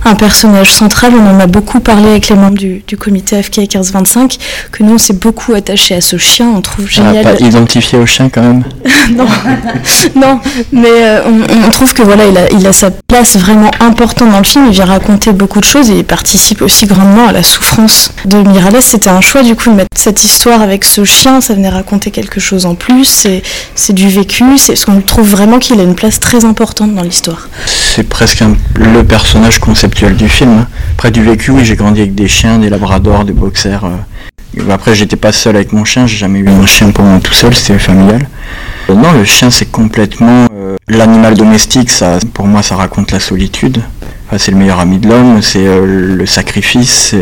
un 0.08 0.16
personnage 0.16 0.72
central. 0.72 1.14
On 1.16 1.36
en 1.36 1.40
a 1.40 1.48
beaucoup 1.48 1.80
parlé 1.80 2.10
avec 2.10 2.30
les 2.30 2.36
membres 2.36 2.58
du, 2.58 2.84
du 2.88 2.98
comité 2.98 3.42
FK 3.42 3.58
1525, 3.58 4.38
que 4.72 4.84
nous, 4.84 4.94
on 4.94 4.98
s'est 4.98 5.14
beaucoup 5.14 5.54
attaché 5.54 5.96
à 5.96 6.02
ce 6.02 6.18
chien. 6.18 6.48
On 6.56 6.62
trouve 6.62 6.86
ah, 6.88 6.92
génial. 6.92 7.24
pas 7.24 7.40
identifié 7.40 8.00
au 8.00 8.06
chien 8.06 8.30
quand 8.30 8.42
même 8.42 8.64
Non, 9.16 9.28
non. 10.16 10.40
Mais 10.72 10.88
euh, 10.90 11.22
on, 11.66 11.70
trouve 11.70 11.94
que 11.94 12.02
voilà, 12.02 12.26
il 12.26 12.38
a, 12.38 12.50
il 12.52 12.66
a 12.68 12.74
sa 12.74 12.92
place 12.92 13.38
vraiment 13.38 13.72
importante 13.80 14.32
dans 14.32 14.38
le 14.38 14.44
film. 14.44 14.66
Il 14.68 14.74
vient 14.74 14.86
raconter 14.86 15.32
beaucoup 15.34 15.60
de 15.60 15.66
choses 15.66 15.90
et 15.90 15.98
il 15.98 16.04
participe 16.04 16.62
aussi 16.62 16.86
grandement 16.86 17.28
à 17.28 17.32
la 17.32 17.44
souffrance 17.44 18.12
de 18.26 18.38
Mirales. 18.38 18.82
C'était 18.82 19.10
un 19.10 19.22
choix 19.22 19.44
du 19.44 19.56
coup 19.56 19.70
de 19.70 19.76
mettre 19.76 19.90
cette 19.96 20.24
histoire 20.24 20.62
avec 20.62 20.84
ce 20.86 21.04
chien. 21.04 21.42
Ça 21.42 21.54
venait 21.54 21.70
raconter 21.70 22.12
quelque 22.12 22.40
chose 22.40 22.66
en 22.66 22.76
plus. 22.76 23.28
C'est 23.76 23.94
du 23.94 24.10
vécu. 24.10 24.58
C'est 24.58 24.76
ce 24.76 24.86
qu'on 24.86 25.02
trouve 25.02 25.30
vraiment 25.30 25.60
qu'il 25.60 25.80
a 25.80 25.84
une 25.84 25.96
place 25.96 26.20
très 26.20 26.46
importante 26.46 26.94
dans 26.94 27.04
l'histoire. 27.04 27.50
C'est 27.66 28.08
presque 28.08 28.44
le 28.76 29.04
personnage 29.04 29.60
conceptuel 29.60 29.97
du 30.06 30.30
film. 30.30 30.68
Près 30.96 31.12
du 31.12 31.24
vécu, 31.24 31.51
oui, 31.51 31.66
j'ai 31.66 31.75
grandi 31.75 32.01
avec 32.01 32.13
des 32.13 32.27
chiens, 32.27 32.60
des 32.60 32.70
labradors, 32.70 33.25
des 33.25 33.34
boxers. 33.34 33.84
Euh. 33.86 34.72
Après, 34.72 34.94
j'étais 34.96 35.16
pas 35.16 35.32
seul 35.32 35.56
avec 35.56 35.74
mon 35.74 35.86
chien. 35.86 36.06
J'ai 36.06 36.18
jamais 36.18 36.39
eu 36.39 36.50
un 36.50 36.66
chien 36.66 36.92
pour 36.92 37.04
moi 37.04 37.20
tout 37.20 37.34
seul. 37.34 37.56
C'était 37.56 37.80
familial. 37.80 38.27
Euh, 38.89 38.94
non, 38.94 39.12
le 39.12 39.25
chien, 39.25 39.50
c'est 39.50 39.72
complètement 39.72 40.46
euh, 40.54 40.75
l'animal 40.88 41.36
domestique. 41.36 41.89
Ça, 41.89 42.20
pour 42.34 42.46
moi, 42.46 42.62
ça 42.62 42.75
raconte 42.75 43.12
la 43.12 43.20
solitude. 43.20 43.82
c'est 44.38 44.51
le 44.51 44.58
meilleur 44.58 44.80
ami 44.80 45.00
de 45.00 45.08
l'homme. 45.08 45.42
C'est 45.42 45.66
le 45.66 46.25
sacrifice. 46.27 47.16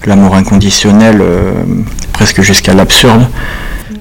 C'est 0.00 0.08
l'amour 0.08 0.34
inconditionnel, 0.34 1.22
presque 2.12 2.40
jusqu'à 2.40 2.72
l'absurde. 2.72 3.26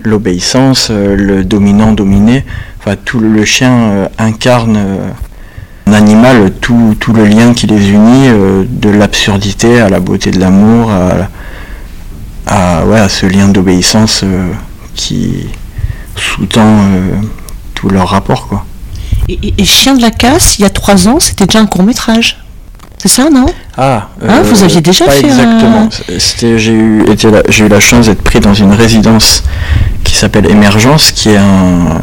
L'obéissance, 0.04 0.90
le 0.90 1.44
dominant 1.44 1.92
dominé. 1.92 2.46
Enfin, 2.80 2.96
tout 2.96 3.20
le, 3.20 3.44
chien 3.44 4.10
incarne 4.18 4.80
animal, 5.94 6.52
tout, 6.62 6.96
tout, 7.00 7.14
le 7.14 7.26
lien 7.26 7.54
qui 7.54 7.68
les 7.68 7.90
unit, 7.90 8.30
de 8.68 8.90
l'absurdité 8.90 9.80
à 9.80 9.90
la 9.90 10.00
beauté 10.00 10.32
de 10.32 10.40
l'amour, 10.40 10.92
à, 12.48 12.86
ouais, 12.86 13.00
à 13.00 13.10
ce 13.10 13.26
lien 13.26 13.48
d'obéissance 13.48 14.24
qui, 14.96 15.48
sous-tend 16.20 16.62
euh, 16.66 17.16
tout 17.74 17.90
leur 17.90 18.10
rapport. 18.10 18.48
Quoi. 18.48 18.66
Et, 19.30 19.66
Chien 19.66 19.96
de 19.96 20.02
la 20.02 20.12
casse, 20.12 20.60
il 20.60 20.64
y 20.64 20.66
a 20.66 20.70
trois 20.70 21.08
ans, 21.08 21.20
c'était 21.20 21.46
déjà 21.46 21.60
un 21.60 21.66
court 21.66 21.84
métrage. 21.84 22.44
C'est 22.98 23.08
ça, 23.08 23.30
non? 23.30 23.46
Ah, 23.78 24.10
hein, 24.28 24.42
vous 24.44 24.64
aviez 24.64 24.82
déjà 24.82 25.06
pas 25.06 25.12
fait 25.12 25.28
exactement. 25.28 25.88
J'ai 26.10 26.72
eu, 26.72 27.06
eu 27.06 27.68
la 27.70 27.80
chance 27.80 28.08
d'être 28.08 28.22
pris 28.22 28.42
dans 28.42 28.54
une 28.54 28.74
résidence 28.74 29.44
qui 30.04 30.16
s'appelle 30.16 30.50
Émergence, 30.52 31.14
qui 31.14 31.30
est 31.30 31.38
un, 31.38 32.02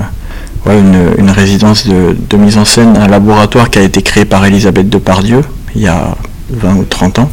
une, 0.74 1.30
résidence 1.30 1.86
de, 1.86 2.36
mise 2.36 2.58
en 2.58 2.64
scène, 2.64 2.96
un 2.96 3.08
laboratoire 3.08 3.70
qui 3.70 3.78
a 3.78 3.82
été 3.82 4.02
créé 4.02 4.24
par 4.24 4.44
Elisabeth 4.44 4.88
Depardieu 4.88 5.42
il 5.74 5.82
y 5.82 5.88
a 5.88 6.16
20 6.50 6.76
ou 6.76 6.84
30 6.84 7.18
ans. 7.18 7.30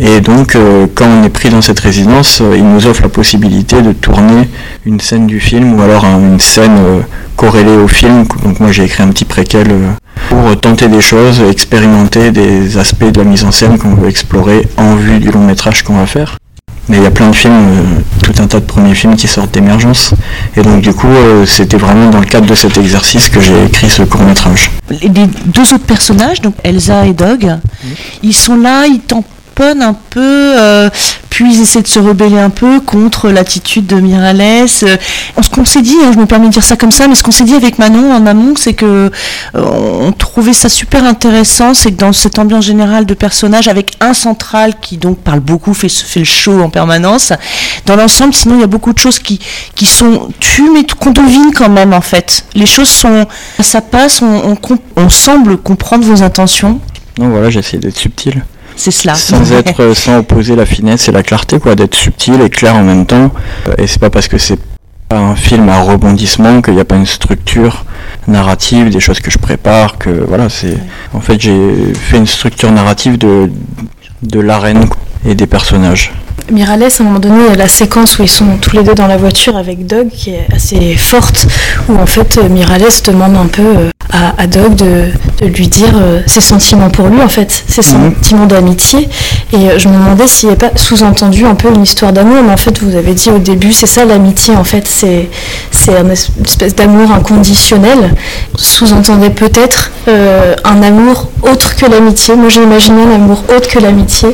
Et 0.00 0.20
donc, 0.20 0.56
euh, 0.56 0.86
quand 0.94 1.06
on 1.06 1.24
est 1.24 1.30
pris 1.30 1.50
dans 1.50 1.60
cette 1.60 1.80
résidence, 1.80 2.40
euh, 2.40 2.56
il 2.56 2.64
nous 2.64 2.86
offre 2.86 3.02
la 3.02 3.08
possibilité 3.08 3.82
de 3.82 3.92
tourner 3.92 4.48
une 4.84 5.00
scène 5.00 5.26
du 5.26 5.38
film 5.38 5.74
ou 5.74 5.82
alors 5.82 6.04
une 6.04 6.40
scène 6.40 6.76
euh, 6.78 7.00
corrélée 7.36 7.76
au 7.76 7.88
film. 7.88 8.24
Donc 8.42 8.60
moi, 8.60 8.72
j'ai 8.72 8.84
écrit 8.84 9.02
un 9.02 9.08
petit 9.08 9.24
préquel 9.24 9.68
pour 10.28 10.58
tenter 10.60 10.88
des 10.88 11.00
choses, 11.00 11.40
expérimenter 11.42 12.30
des 12.30 12.78
aspects 12.78 13.04
de 13.04 13.20
la 13.20 13.24
mise 13.24 13.44
en 13.44 13.52
scène 13.52 13.78
qu'on 13.78 13.94
veut 13.94 14.08
explorer 14.08 14.66
en 14.76 14.96
vue 14.96 15.18
du 15.18 15.30
long 15.30 15.44
métrage 15.44 15.82
qu'on 15.82 15.96
va 15.96 16.06
faire. 16.06 16.38
Mais 16.88 16.98
il 16.98 17.02
y 17.02 17.06
a 17.06 17.10
plein 17.10 17.30
de 17.30 17.34
films, 17.34 17.52
euh, 17.54 18.00
tout 18.22 18.42
un 18.42 18.46
tas 18.46 18.60
de 18.60 18.64
premiers 18.64 18.94
films 18.94 19.16
qui 19.16 19.26
sortent 19.26 19.52
d'émergence. 19.52 20.12
Et 20.56 20.62
donc 20.62 20.82
du 20.82 20.92
coup, 20.92 21.08
euh, 21.08 21.46
c'était 21.46 21.78
vraiment 21.78 22.10
dans 22.10 22.20
le 22.20 22.26
cadre 22.26 22.46
de 22.46 22.54
cet 22.54 22.76
exercice 22.76 23.28
que 23.28 23.40
j'ai 23.40 23.64
écrit 23.64 23.88
ce 23.88 24.02
court 24.02 24.22
métrage. 24.22 24.70
Les 24.90 25.08
deux 25.08 25.72
autres 25.72 25.86
personnages, 25.86 26.40
donc 26.42 26.54
Elsa 26.62 27.06
et 27.06 27.14
Dog, 27.14 27.56
ils 28.22 28.34
sont 28.34 28.56
là, 28.56 28.86
ils 28.86 29.00
un 29.62 29.94
peu, 30.10 30.20
euh, 30.20 30.90
puis 31.30 31.52
ils 31.52 31.62
essaient 31.62 31.82
de 31.82 31.86
se 31.86 31.98
rebeller 31.98 32.38
un 32.38 32.50
peu 32.50 32.80
contre 32.80 33.30
l'attitude 33.30 33.86
de 33.86 33.96
Mirales. 33.96 34.40
Euh, 34.82 34.96
ce 35.40 35.50
qu'on 35.50 35.64
s'est 35.64 35.82
dit, 35.82 35.96
hein, 36.02 36.10
je 36.12 36.18
me 36.18 36.26
permets 36.26 36.48
de 36.48 36.52
dire 36.52 36.64
ça 36.64 36.76
comme 36.76 36.90
ça, 36.90 37.08
mais 37.08 37.14
ce 37.14 37.22
qu'on 37.22 37.30
s'est 37.30 37.44
dit 37.44 37.54
avec 37.54 37.78
Manon 37.78 38.12
en 38.12 38.26
amont, 38.26 38.54
c'est 38.56 38.74
que 38.74 39.10
euh, 39.54 39.60
on 39.60 40.12
trouvait 40.12 40.52
ça 40.52 40.68
super 40.68 41.04
intéressant, 41.04 41.74
c'est 41.74 41.92
que 41.92 41.96
dans 41.96 42.12
cette 42.12 42.38
ambiance 42.38 42.64
générale 42.64 43.06
de 43.06 43.14
personnages, 43.14 43.68
avec 43.68 43.92
un 44.00 44.14
central 44.14 44.74
qui 44.80 44.96
donc 44.96 45.18
parle 45.18 45.40
beaucoup, 45.40 45.74
fait, 45.74 45.88
le 46.16 46.24
show 46.24 46.60
en 46.60 46.70
permanence, 46.70 47.32
dans 47.86 47.96
l'ensemble, 47.96 48.34
sinon 48.34 48.56
il 48.56 48.60
y 48.60 48.64
a 48.64 48.68
beaucoup 48.68 48.92
de 48.92 48.98
choses 48.98 49.18
qui, 49.18 49.38
qui 49.74 49.86
sont 49.86 50.28
tues, 50.40 50.70
mais 50.72 50.84
qu'on 50.98 51.10
devine 51.10 51.52
quand 51.54 51.70
même 51.70 51.92
en 51.92 52.00
fait. 52.00 52.44
Les 52.54 52.66
choses 52.66 52.88
sont, 52.88 53.26
ça 53.60 53.80
passe, 53.80 54.22
on, 54.22 54.56
on 54.96 55.08
semble 55.08 55.58
comprendre 55.58 56.04
vos 56.04 56.22
intentions. 56.22 56.80
Non, 57.18 57.28
voilà, 57.28 57.50
j'essaie 57.50 57.78
d'être 57.78 57.96
subtil. 57.96 58.44
C'est 58.76 58.90
cela. 58.90 59.14
Sans 59.14 59.52
être, 59.52 59.94
sans 59.94 60.18
opposer 60.18 60.56
la 60.56 60.66
finesse 60.66 61.08
et 61.08 61.12
la 61.12 61.22
clarté, 61.22 61.58
quoi, 61.58 61.74
d'être 61.74 61.94
subtil 61.94 62.40
et 62.40 62.50
clair 62.50 62.74
en 62.74 62.82
même 62.82 63.06
temps. 63.06 63.30
Euh, 63.68 63.74
et 63.78 63.86
c'est 63.86 64.00
pas 64.00 64.10
parce 64.10 64.28
que 64.28 64.38
c'est 64.38 64.58
pas 65.08 65.18
un 65.18 65.36
film 65.36 65.68
à 65.68 65.80
rebondissement 65.80 66.60
qu'il 66.60 66.74
n'y 66.74 66.80
a 66.80 66.84
pas 66.84 66.96
une 66.96 67.06
structure 67.06 67.84
narrative, 68.26 68.90
des 68.90 69.00
choses 69.00 69.20
que 69.20 69.30
je 69.30 69.38
prépare, 69.38 69.98
que 69.98 70.10
voilà, 70.10 70.48
c'est. 70.48 70.76
En 71.12 71.20
fait, 71.20 71.40
j'ai 71.40 71.94
fait 71.94 72.18
une 72.18 72.26
structure 72.26 72.72
narrative 72.72 73.18
de 73.18 73.50
de 74.22 74.40
l'arène 74.40 74.86
et 75.26 75.34
des 75.34 75.46
personnages. 75.46 76.12
Mirales, 76.50 76.82
à 76.82 76.86
un 76.86 77.04
moment 77.04 77.18
donné, 77.18 77.36
il 77.46 77.50
y 77.50 77.54
a 77.54 77.56
la 77.56 77.68
séquence 77.68 78.18
où 78.18 78.22
ils 78.22 78.28
sont 78.28 78.58
tous 78.60 78.76
les 78.76 78.82
deux 78.82 78.94
dans 78.94 79.06
la 79.06 79.16
voiture 79.16 79.56
avec 79.56 79.86
Doug 79.86 80.08
qui 80.08 80.30
est 80.30 80.46
assez 80.54 80.94
forte, 80.96 81.46
où 81.88 81.96
en 81.96 82.06
fait 82.06 82.36
Mirales 82.50 82.82
demande 83.04 83.36
un 83.36 83.46
peu 83.46 83.62
euh, 83.62 83.90
à, 84.38 84.46
Doug 84.46 84.74
de, 84.76 85.10
lui 85.46 85.68
dire 85.68 85.92
euh, 85.96 86.20
ses 86.26 86.40
sentiments 86.40 86.90
pour 86.90 87.08
lui, 87.08 87.20
en 87.20 87.28
fait, 87.28 87.64
ses 87.66 87.82
mhm. 87.82 88.14
sentiments 88.14 88.46
d'amitié. 88.46 89.08
Et 89.52 89.56
euh, 89.56 89.78
je 89.78 89.88
me 89.88 89.94
demandais 89.94 90.26
s'il 90.26 90.48
n'y 90.48 90.54
avait 90.54 90.68
pas 90.70 90.76
sous-entendu 90.76 91.44
un 91.44 91.54
peu 91.54 91.68
une 91.68 91.82
histoire 91.82 92.12
d'amour, 92.12 92.42
mais 92.44 92.52
en 92.52 92.56
fait, 92.56 92.78
vous 92.80 92.96
avez 92.96 93.14
dit 93.14 93.30
au 93.30 93.38
début, 93.38 93.72
c'est 93.72 93.86
ça 93.86 94.04
l'amitié, 94.04 94.54
en 94.54 94.64
fait, 94.64 94.86
c'est 94.86 95.28
une 95.88 96.10
espèce 96.10 96.74
d'amour 96.74 97.10
inconditionnel. 97.12 98.14
Sous-entendait 98.56 99.30
peut-être 99.30 99.90
un 100.06 100.82
amour 100.82 101.30
autre 101.42 101.76
que 101.76 101.86
l'amitié. 101.86 102.36
Moi, 102.36 102.48
j'ai 102.48 102.62
imaginé 102.62 103.02
un 103.02 103.14
amour 103.16 103.44
autre 103.54 103.68
que 103.68 103.78
l'amitié 103.78 104.28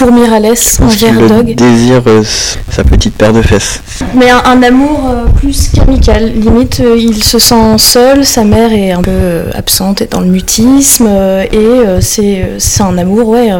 pour 0.00 0.12
Mirales 0.12 0.54
envers 0.80 1.28
Dog. 1.28 1.54
désire 1.54 2.02
euh, 2.06 2.22
sa 2.70 2.84
petite 2.84 3.14
paire 3.14 3.34
de 3.34 3.42
fesses. 3.42 3.82
Mais 4.14 4.30
un, 4.30 4.62
amour 4.62 5.10
euh, 5.10 5.26
plus 5.38 5.68
qu'amical. 5.74 6.32
Limite, 6.32 6.80
euh, 6.80 6.96
il 6.96 7.22
se 7.22 7.38
sent 7.38 7.76
seul, 7.76 8.24
sa 8.24 8.44
mère 8.44 8.72
est 8.72 8.92
un 8.92 9.02
peu 9.02 9.10
absente 9.54 10.02
et 10.02 10.06
dans 10.06 10.20
le 10.20 10.26
mutisme, 10.26 11.08
et 11.52 12.00
c'est 12.00 12.82
un 12.82 12.98
amour 12.98 13.28
ouais, 13.28 13.50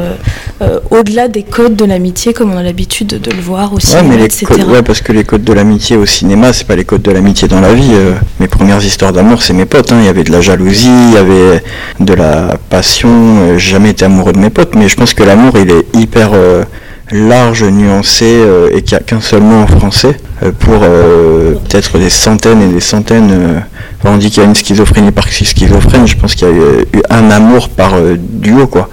au-delà 0.90 1.28
des 1.28 1.42
codes 1.42 1.76
de 1.76 1.84
l'amitié, 1.84 2.32
comme 2.32 2.52
on 2.52 2.56
a 2.58 2.62
l'habitude 2.62 3.08
de, 3.08 3.30
le 3.30 3.40
voir 3.40 3.72
au 3.72 3.80
cinéma, 3.80 4.16
mais 4.16 4.24
etc. 4.24 4.46
ouais, 4.68 4.82
parce 4.82 5.00
que 5.00 5.12
les 5.12 5.24
codes 5.24 5.44
de 5.44 5.52
l'amitié 5.52 5.96
au 5.96 6.04
cinéma, 6.04 6.52
c'est 6.52 6.66
pas 6.66 6.76
les 6.76 6.84
codes 6.84 7.02
de 7.02 7.10
l'amitié 7.10 7.48
dans 7.48 7.60
la 7.60 7.72
vie. 7.72 7.92
mes 8.40 8.48
premières 8.48 8.84
histoires 8.84 9.12
d'amour, 9.12 9.42
c'est 9.42 9.54
mes 9.54 9.64
potes. 9.64 9.92
Hein. 9.92 9.96
Il 10.00 10.06
y 10.06 10.08
avait 10.08 10.24
de 10.24 10.32
la 10.32 10.40
jalousie, 10.40 10.90
il 11.08 11.14
y 11.14 11.16
avait 11.16 11.62
de 11.98 12.14
la 12.14 12.58
passion. 12.68 13.56
J'ai 13.56 13.70
jamais 13.70 13.90
été 13.90 14.04
amoureux 14.04 14.32
de 14.32 14.38
mes 14.38 14.50
potes, 14.50 14.74
mais 14.74 14.88
je 14.88 14.96
pense 14.96 15.14
que 15.14 15.22
l'amour, 15.22 15.54
il 15.56 15.70
est 15.70 15.96
hyper 15.96 16.30
euh, 16.34 16.64
large, 17.12 17.64
nuancé 17.64 18.24
euh, 18.26 18.70
et 18.74 18.82
qu'il 18.82 18.96
n'y 18.96 19.02
a 19.02 19.04
qu'un 19.04 19.20
seul 19.20 19.42
mot 19.42 19.56
en 19.56 19.66
français 19.66 20.16
euh, 20.42 20.52
pour 20.52 20.80
peut-être 20.80 21.98
des 21.98 22.10
centaines 22.10 22.62
et 22.62 22.68
des 22.68 22.80
centaines. 22.80 23.62
on 24.04 24.16
dit 24.16 24.30
qu'il 24.30 24.42
y 24.42 24.46
a 24.46 24.48
une 24.48 24.54
schizophrénie 24.54 25.10
par 25.10 25.28
schizophrène, 25.28 26.06
je 26.06 26.16
pense 26.16 26.34
qu'il 26.34 26.48
y 26.48 26.50
a 26.50 26.54
eu 26.54 27.02
un 27.10 27.30
amour 27.30 27.68
par 27.68 27.92
duo 28.18 28.66
quoi. 28.66 28.88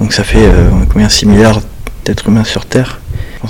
Donc 0.00 0.12
ça 0.12 0.24
fait 0.24 0.48
combien 0.92 1.08
6 1.08 1.26
milliards 1.26 1.60
d'êtres 2.04 2.28
humains 2.28 2.44
sur 2.44 2.66
Terre? 2.66 3.00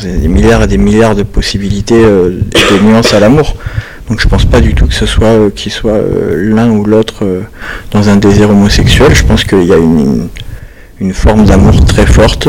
Des 0.03 0.29
milliards 0.29 0.63
et 0.63 0.67
des 0.67 0.79
milliards 0.79 1.15
de 1.15 1.23
possibilités 1.23 2.01
et 2.01 2.05
de 2.05 2.83
nuances 2.83 3.15
à 3.15 3.21
l'amour. 3.21 3.57
Donc 4.09 4.21
je 4.21 4.29
pense 4.29 4.45
pas 4.45 4.61
du 4.61 4.75
tout 4.75 4.87
que 4.87 4.95
ce 4.95 5.07
soit 5.07 5.51
qu'il 5.55 5.73
soit 5.73 6.01
l'un 6.35 6.71
ou 6.71 6.85
l'autre 6.85 7.25
dans 7.91 8.09
un 8.09 8.17
désir 8.17 8.51
homosexuel. 8.51 9.15
Je 9.15 9.25
pense 9.25 9.45
qu'il 9.45 9.65
y 9.65 9.73
a 9.73 9.77
une, 9.79 11.13
forme 11.13 11.45
d'amour 11.45 11.85
très 11.85 12.07
forte, 12.07 12.49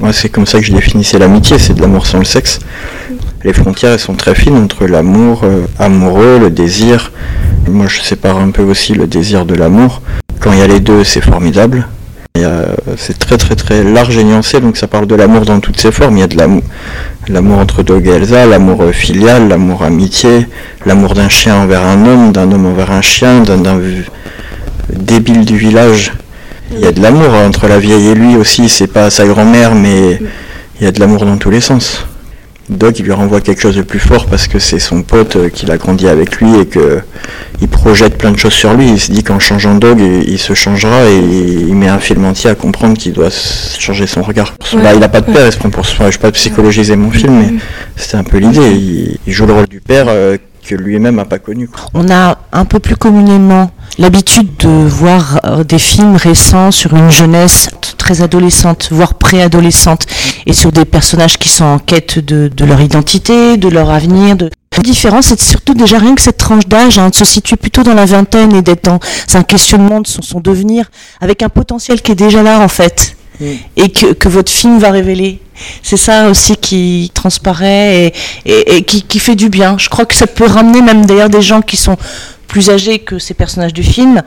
moi, 0.00 0.12
c'est 0.12 0.28
comme 0.28 0.46
ça 0.46 0.58
que 0.58 0.66
je 0.66 0.72
définissais 0.72 1.18
l'amitié, 1.18 1.58
c'est 1.58 1.72
de 1.72 1.80
l'amour 1.80 2.06
sans 2.06 2.18
le 2.18 2.24
sexe. 2.24 2.58
Les 3.44 3.52
frontières, 3.52 3.98
sont 3.98 4.14
très 4.14 4.34
fines 4.34 4.56
entre 4.56 4.86
l'amour 4.86 5.42
euh, 5.44 5.66
amoureux, 5.78 6.38
le 6.38 6.50
désir. 6.50 7.12
Moi, 7.68 7.86
je 7.88 8.00
sépare 8.00 8.38
un 8.38 8.50
peu 8.50 8.62
aussi 8.62 8.92
le 8.94 9.06
désir 9.06 9.46
de 9.46 9.54
l'amour. 9.54 10.02
Quand 10.40 10.52
il 10.52 10.58
y 10.58 10.62
a 10.62 10.66
les 10.66 10.80
deux, 10.80 11.02
c'est 11.02 11.22
formidable. 11.22 11.86
C'est 12.96 13.18
très 13.18 13.36
très 13.36 13.54
très 13.54 13.84
large 13.84 14.16
et 14.16 14.24
nuancé, 14.24 14.60
donc 14.60 14.76
ça 14.76 14.86
parle 14.86 15.06
de 15.06 15.14
l'amour 15.14 15.44
dans 15.44 15.60
toutes 15.60 15.80
ses 15.80 15.92
formes. 15.92 16.16
Il 16.16 16.20
y 16.20 16.24
a 16.24 16.26
de 16.26 16.36
l'amour, 16.36 16.62
l'amour 17.28 17.58
entre 17.58 17.82
Dog 17.82 18.06
et 18.06 18.10
Elsa, 18.10 18.46
l'amour 18.46 18.84
filial, 18.92 19.48
l'amour 19.48 19.82
amitié, 19.82 20.46
l'amour 20.84 21.14
d'un 21.14 21.28
chien 21.28 21.56
envers 21.56 21.84
un 21.84 22.06
homme, 22.06 22.32
d'un 22.32 22.50
homme 22.52 22.66
envers 22.66 22.90
un 22.90 23.02
chien, 23.02 23.42
d'un 23.42 23.80
débile 24.90 25.44
du 25.44 25.56
village. 25.56 26.12
Il 26.72 26.80
y 26.80 26.86
a 26.86 26.92
de 26.92 27.00
l'amour 27.00 27.32
entre 27.34 27.68
la 27.68 27.78
vieille 27.78 28.08
et 28.08 28.14
lui 28.14 28.36
aussi, 28.36 28.68
c'est 28.68 28.88
pas 28.88 29.10
sa 29.10 29.24
grand-mère, 29.24 29.74
mais 29.74 30.20
il 30.80 30.84
y 30.84 30.86
a 30.86 30.92
de 30.92 31.00
l'amour 31.00 31.24
dans 31.24 31.38
tous 31.38 31.50
les 31.50 31.60
sens. 31.60 32.06
Doc, 32.68 32.98
il 32.98 33.04
lui 33.04 33.12
renvoie 33.12 33.40
quelque 33.40 33.60
chose 33.60 33.76
de 33.76 33.82
plus 33.82 34.00
fort 34.00 34.26
parce 34.26 34.48
que 34.48 34.58
c'est 34.58 34.78
son 34.78 35.02
pote 35.02 35.36
euh, 35.36 35.48
qu'il 35.48 35.70
a 35.70 35.76
grandi 35.76 36.08
avec 36.08 36.40
lui 36.40 36.58
et 36.58 36.66
que 36.66 37.00
il 37.60 37.68
projette 37.68 38.18
plein 38.18 38.32
de 38.32 38.38
choses 38.38 38.52
sur 38.52 38.74
lui. 38.74 38.90
Il 38.90 39.00
se 39.00 39.12
dit 39.12 39.22
qu'en 39.22 39.38
changeant 39.38 39.74
Dog, 39.74 40.00
il, 40.00 40.38
se 40.38 40.54
changera 40.54 41.08
et 41.08 41.16
il 41.18 41.74
met 41.74 41.88
un 41.88 41.98
film 41.98 42.24
entier 42.24 42.50
à 42.50 42.54
comprendre 42.54 42.98
qu'il 42.98 43.12
doit 43.12 43.30
changer 43.30 44.06
son 44.06 44.22
regard. 44.22 44.54
Là, 44.74 44.92
il 44.94 45.00
n'a 45.00 45.08
pas 45.08 45.20
de 45.20 45.32
père, 45.32 45.46
il 45.46 45.52
se 45.52 45.58
prend 45.58 45.70
pour 45.70 45.84
Je 45.84 46.02
ne 46.02 46.08
vais 46.08 46.18
pas 46.18 46.32
psychologiser 46.32 46.96
mon 46.96 47.10
film, 47.10 47.38
mais 47.38 47.54
c'était 47.96 48.16
un 48.16 48.24
peu 48.24 48.38
l'idée. 48.38 48.72
Il, 49.26 49.32
joue 49.32 49.46
le 49.46 49.52
rôle 49.54 49.68
du 49.68 49.80
père 49.80 50.06
euh, 50.08 50.36
que 50.66 50.74
lui-même 50.74 51.16
n'a 51.16 51.24
pas 51.24 51.38
connu. 51.38 51.70
On 51.94 52.10
a 52.10 52.38
un 52.52 52.64
peu 52.64 52.78
plus 52.78 52.96
communément 52.96 53.70
l'habitude 53.98 54.48
de 54.58 54.68
voir 54.68 55.40
euh, 55.44 55.64
des 55.64 55.78
films 55.78 56.16
récents 56.16 56.70
sur 56.70 56.94
une 56.94 57.10
jeunesse 57.10 57.70
très 58.06 58.22
adolescente, 58.22 58.90
voire 58.92 59.14
préadolescente, 59.14 60.06
et 60.46 60.52
sur 60.52 60.70
des 60.70 60.84
personnages 60.84 61.38
qui 61.38 61.48
sont 61.48 61.64
en 61.64 61.80
quête 61.80 62.20
de, 62.20 62.64
leur 62.64 62.80
identité, 62.80 63.56
de 63.56 63.68
leur 63.68 63.90
avenir. 63.90 64.36
De... 64.36 64.48
La 64.76 64.82
différence, 64.84 65.26
c'est 65.26 65.40
surtout 65.40 65.74
déjà 65.74 65.98
rien 65.98 66.14
que 66.14 66.22
cette 66.22 66.36
tranche 66.36 66.66
d'âge, 66.68 67.00
hein, 67.00 67.08
de 67.08 67.16
se 67.16 67.24
situer 67.24 67.56
plutôt 67.56 67.82
dans 67.82 67.94
la 67.94 68.04
vingtaine 68.04 68.54
et 68.54 68.62
d'être 68.62 68.84
dans 68.84 69.00
un 69.34 69.42
questionnement 69.42 70.00
de 70.00 70.06
son, 70.06 70.38
devenir, 70.38 70.88
avec 71.20 71.42
un 71.42 71.48
potentiel 71.48 72.00
qui 72.00 72.12
est 72.12 72.20
déjà 72.26 72.44
là 72.44 72.60
en 72.60 72.68
fait, 72.68 73.16
et 73.76 73.88
que, 73.90 74.28
votre 74.28 74.52
film 74.52 74.78
va 74.78 74.92
révéler. 74.92 75.40
C'est 75.82 75.96
ça 75.96 76.28
aussi 76.30 76.56
qui 76.56 77.10
transparaît 77.12 78.12
et, 78.44 78.82
qui, 78.84 79.02
qui, 79.02 79.18
fait 79.18 79.34
du 79.34 79.48
bien. 79.48 79.78
Je 79.78 79.88
crois 79.88 80.06
que 80.06 80.14
ça 80.14 80.28
peut 80.28 80.46
ramener 80.46 80.80
même 80.80 81.06
d'ailleurs 81.06 81.30
des 81.30 81.42
gens 81.42 81.60
qui 81.60 81.76
sont 81.76 81.96
plus 82.46 82.70
âgés 82.70 83.00
que 83.00 83.18
ces 83.18 83.34
personnages 83.34 83.74
du 83.74 83.82
film 83.82 84.22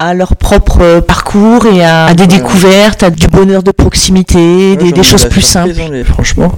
à 0.00 0.14
leur 0.14 0.34
propre 0.34 1.00
parcours 1.00 1.66
et 1.66 1.84
à, 1.84 2.14
des 2.14 2.26
découvertes, 2.26 3.02
à 3.02 3.10
du 3.10 3.28
bonheur 3.28 3.62
de 3.62 3.70
proximité, 3.70 4.76
des, 4.76 5.02
choses 5.02 5.26
plus 5.26 5.42
simples. 5.42 5.74
franchement, 6.04 6.52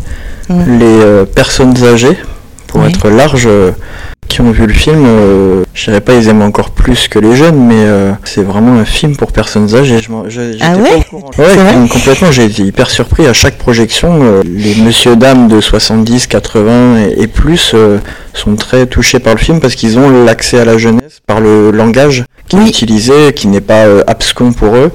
les 0.48 0.84
euh, 0.84 1.24
personnes 1.24 1.74
âgées, 1.84 2.16
pour 2.72 2.84
être 2.84 3.08
large, 3.10 3.46
euh, 3.46 3.72
qui 4.32 4.40
ont 4.40 4.50
vu 4.50 4.66
le 4.66 4.72
film, 4.72 5.04
euh, 5.06 5.62
je 5.74 5.84
dirais 5.84 6.00
pas 6.00 6.14
ils 6.14 6.26
aiment 6.28 6.40
encore 6.40 6.70
plus 6.70 7.06
que 7.06 7.18
les 7.18 7.36
jeunes, 7.36 7.66
mais 7.66 7.84
euh, 7.84 8.12
c'est 8.24 8.42
vraiment 8.42 8.78
un 8.78 8.86
film 8.86 9.14
pour 9.14 9.30
personnes 9.30 9.74
âgées. 9.74 10.00
ah 10.08 10.76
ouais, 10.76 11.04
ouais 11.38 11.88
complètement. 11.90 12.32
J'ai 12.32 12.46
été 12.46 12.62
hyper 12.62 12.88
surpris 12.88 13.26
à 13.26 13.34
chaque 13.34 13.58
projection. 13.58 14.20
Euh, 14.22 14.42
les 14.42 14.74
monsieur 14.76 15.16
dames 15.16 15.48
de 15.48 15.60
70, 15.60 16.28
80 16.28 17.08
et, 17.18 17.26
plus 17.26 17.74
sont 18.32 18.56
très 18.56 18.86
touchés 18.86 19.18
par 19.18 19.34
le 19.34 19.38
film 19.38 19.60
parce 19.60 19.74
qu'ils 19.74 19.98
ont 19.98 20.24
l'accès 20.24 20.58
à 20.58 20.64
la 20.64 20.78
jeunesse 20.78 21.20
par 21.26 21.40
le 21.40 21.70
langage 21.70 22.24
qui 22.48 22.56
est 22.56 22.66
utilisé, 22.66 23.34
qui 23.34 23.48
n'est 23.48 23.60
pas 23.60 23.84
abscon 24.06 24.52
pour 24.52 24.76
eux. 24.76 24.92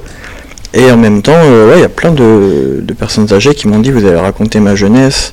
Et 0.74 0.90
en 0.90 0.96
même 0.96 1.22
temps, 1.22 1.40
il 1.74 1.80
y 1.80 1.84
a 1.84 1.88
plein 1.88 2.10
de, 2.10 2.80
de 2.82 2.92
personnes 2.92 3.32
âgées 3.32 3.54
qui 3.54 3.68
m'ont 3.68 3.78
dit 3.78 3.92
vous 3.92 4.04
avez 4.04 4.18
raconté 4.18 4.58
ma 4.58 4.74
jeunesse. 4.74 5.32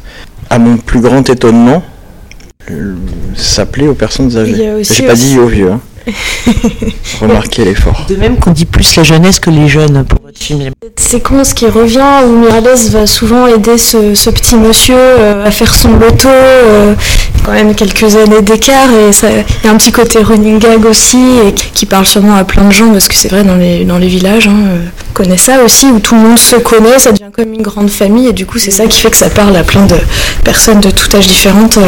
À 0.52 0.60
mon 0.60 0.78
plus 0.78 1.02
grand 1.02 1.28
étonnement, 1.28 1.84
s'appeler 3.36 3.88
aux 3.88 3.94
personnes 3.94 4.36
âgées. 4.38 4.84
J'ai 4.84 5.08
pas 5.08 5.16
dit 5.16 5.38
aux 5.40 5.48
vieux. 5.48 5.72
Hein. 5.72 5.82
Remarquez 7.22 7.66
l'effort. 7.66 8.06
De 8.08 8.16
même 8.16 8.38
qu'on 8.38 8.52
dit 8.52 8.66
plus 8.66 8.96
la 8.96 9.04
jeunesse 9.04 9.40
que 9.40 9.50
les 9.50 9.68
jeunes 9.68 10.06
pour 10.06 10.20
film. 10.46 10.72
Cette 10.84 11.00
séquence 11.00 11.54
qui 11.54 11.66
revient 11.68 12.24
où 12.28 12.38
Mirales 12.38 12.90
va 12.92 13.08
souvent 13.08 13.48
aider 13.48 13.78
ce, 13.78 14.30
petit 14.30 14.56
monsieur 14.56 14.96
euh, 14.98 15.46
à 15.46 15.52
faire 15.52 15.74
son 15.74 15.94
loto, 15.94 16.30
euh, 16.30 16.94
quand 17.44 17.54
même 17.54 17.74
quelques 17.74 18.16
années 18.16 18.42
d'écart 18.42 18.90
et 18.92 19.12
il 19.12 19.66
y 19.66 19.68
a 19.68 19.72
un 19.72 19.78
petit 19.78 19.92
côté 19.92 20.20
running 20.20 20.60
gag 20.60 20.86
aussi 20.86 21.18
et 21.48 21.54
qui, 21.54 21.86
parle 21.86 22.06
sûrement 22.06 22.36
à 22.36 22.44
plein 22.44 22.66
de 22.66 22.72
gens 22.72 22.92
parce 22.92 23.08
que 23.08 23.16
c'est 23.16 23.30
vrai 23.30 23.44
dans 23.44 23.56
les, 23.56 23.86
dans 23.86 23.98
les 23.98 24.08
villages, 24.08 24.48
hein, 24.48 24.58
euh, 24.68 24.86
on 25.12 25.14
connaît 25.14 25.38
ça 25.38 25.64
aussi 25.64 25.88
où 25.88 26.00
tout 26.00 26.16
le 26.16 26.22
monde 26.22 26.40
se 26.40 26.56
connaît, 26.58 27.00
ça 27.00 27.12
devient 27.12 27.32
comme 27.32 27.54
une 27.54 27.62
grande 27.62 27.90
famille 27.90 28.28
et 28.28 28.34
du 28.34 28.46
coup 28.46 28.58
c'est 28.58 28.72
ça 28.72 28.88
qui 28.88 29.00
fait 29.00 29.12
que 29.12 29.18
ça 29.18 29.30
parle 29.30 29.56
à 29.56 29.64
plein 29.64 29.86
de 29.86 29.96
personnes 30.44 30.80
de 30.80 30.90
tout 30.90 31.16
âge 31.16 31.28
différentes. 31.28 31.80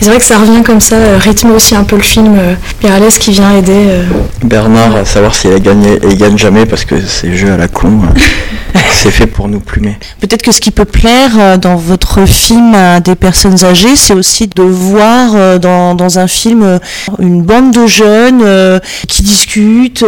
c'est 0.00 0.08
vrai 0.08 0.18
que 0.18 0.24
ça 0.24 0.38
revient 0.38 0.62
comme 0.62 0.80
ça, 0.80 0.96
rythme 1.18 1.52
aussi 1.52 1.74
un 1.74 1.84
peu 1.84 1.96
le 1.96 2.02
film 2.02 2.36
Mirales 2.82 3.12
qui 3.12 3.32
vient 3.32 3.56
aider 3.56 3.72
euh, 3.72 4.02
Bernard, 4.42 4.96
à 4.96 5.04
savoir 5.04 5.34
s'il 5.34 5.52
a 5.52 5.58
gagné, 5.58 5.94
et 5.94 6.08
il 6.10 6.18
gagne 6.18 6.36
jamais 6.36 6.66
parce 6.66 6.84
que 6.84 7.00
c'est 7.00 7.34
jeu 7.34 7.50
à 7.50 7.56
la 7.56 7.68
con. 7.68 8.02
C'est 8.92 9.10
fait 9.10 9.26
pour 9.26 9.48
nous 9.48 9.60
plumer. 9.60 9.98
Peut-être 10.20 10.42
que 10.42 10.52
ce 10.52 10.60
qui 10.60 10.70
peut 10.70 10.86
plaire 10.86 11.32
euh, 11.38 11.56
dans 11.58 11.76
votre 11.76 12.26
film 12.26 12.74
à 12.74 13.00
des 13.00 13.14
personnes 13.14 13.62
âgées, 13.64 13.96
c'est 13.96 14.14
aussi 14.14 14.46
de 14.46 14.62
voir 14.62 15.32
euh, 15.34 15.58
dans, 15.58 15.94
dans, 15.94 16.18
un 16.18 16.26
film 16.26 16.80
une 17.18 17.42
bande 17.42 17.72
de 17.72 17.86
jeunes 17.86 18.80
qui 19.08 19.22
discutent 19.22 20.04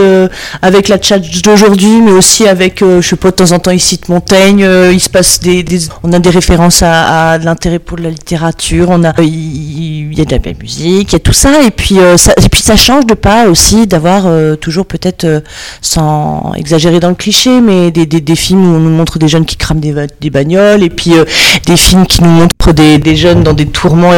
avec 0.62 0.88
la 0.88 1.00
chat 1.00 1.18
d'aujourd'hui, 1.42 2.00
mais 2.00 2.12
aussi 2.12 2.46
avec, 2.46 2.80
je 2.80 3.00
sais 3.00 3.16
pas, 3.16 3.30
de 3.30 3.36
temps 3.36 3.52
en 3.52 3.58
temps 3.58 3.70
ici 3.72 3.96
de 3.96 4.12
Montaigne, 4.12 4.66
il 4.92 5.00
se 5.00 5.08
passe 5.10 5.40
des, 5.40 5.64
on 6.02 6.12
a 6.12 6.18
des 6.18 6.30
références 6.30 6.82
à, 6.82 7.38
l'intérêt 7.38 7.78
pour 7.78 7.98
la 7.98 8.10
littérature, 8.10 8.88
on 8.90 9.04
a, 9.04 9.12
il, 9.20 10.16
y 10.16 10.20
a 10.20 10.24
de 10.24 10.30
la 10.30 10.38
musique, 10.60 11.10
il 11.10 11.12
y 11.12 11.16
a 11.16 11.20
tout 11.20 11.32
ça, 11.32 11.62
et 11.62 11.70
puis 11.70 11.98
ça, 12.16 12.32
et 12.42 12.48
puis 12.48 12.62
ça 12.62 12.76
change 12.76 13.06
de 13.06 13.14
pas 13.14 13.48
aussi 13.48 13.86
d'avoir 13.86 14.26
euh, 14.26 14.56
toujours 14.56 14.86
peut-être, 14.86 15.24
euh, 15.24 15.40
sans 15.80 16.52
exagérer 16.56 17.00
dans 17.00 17.08
le 17.08 17.14
cliché, 17.14 17.60
mais 17.60 17.85
des, 17.90 18.06
des, 18.06 18.36
films 18.36 18.64
où 18.64 18.76
on 18.76 18.78
nous 18.78 18.90
montre 18.90 19.18
des 19.18 19.28
jeunes 19.28 19.44
qui 19.44 19.56
crament 19.56 19.80
des, 19.80 19.94
des 20.20 20.30
bagnoles, 20.30 20.82
et 20.82 20.90
puis 20.90 21.14
euh, 21.14 21.24
des 21.66 21.76
films 21.76 22.06
qui 22.06 22.22
nous 22.22 22.30
montrent 22.30 22.72
des, 22.72 22.98
des 22.98 23.16
jeunes 23.16 23.42
dans 23.42 23.52
des 23.52 23.66
tourments 23.66 24.12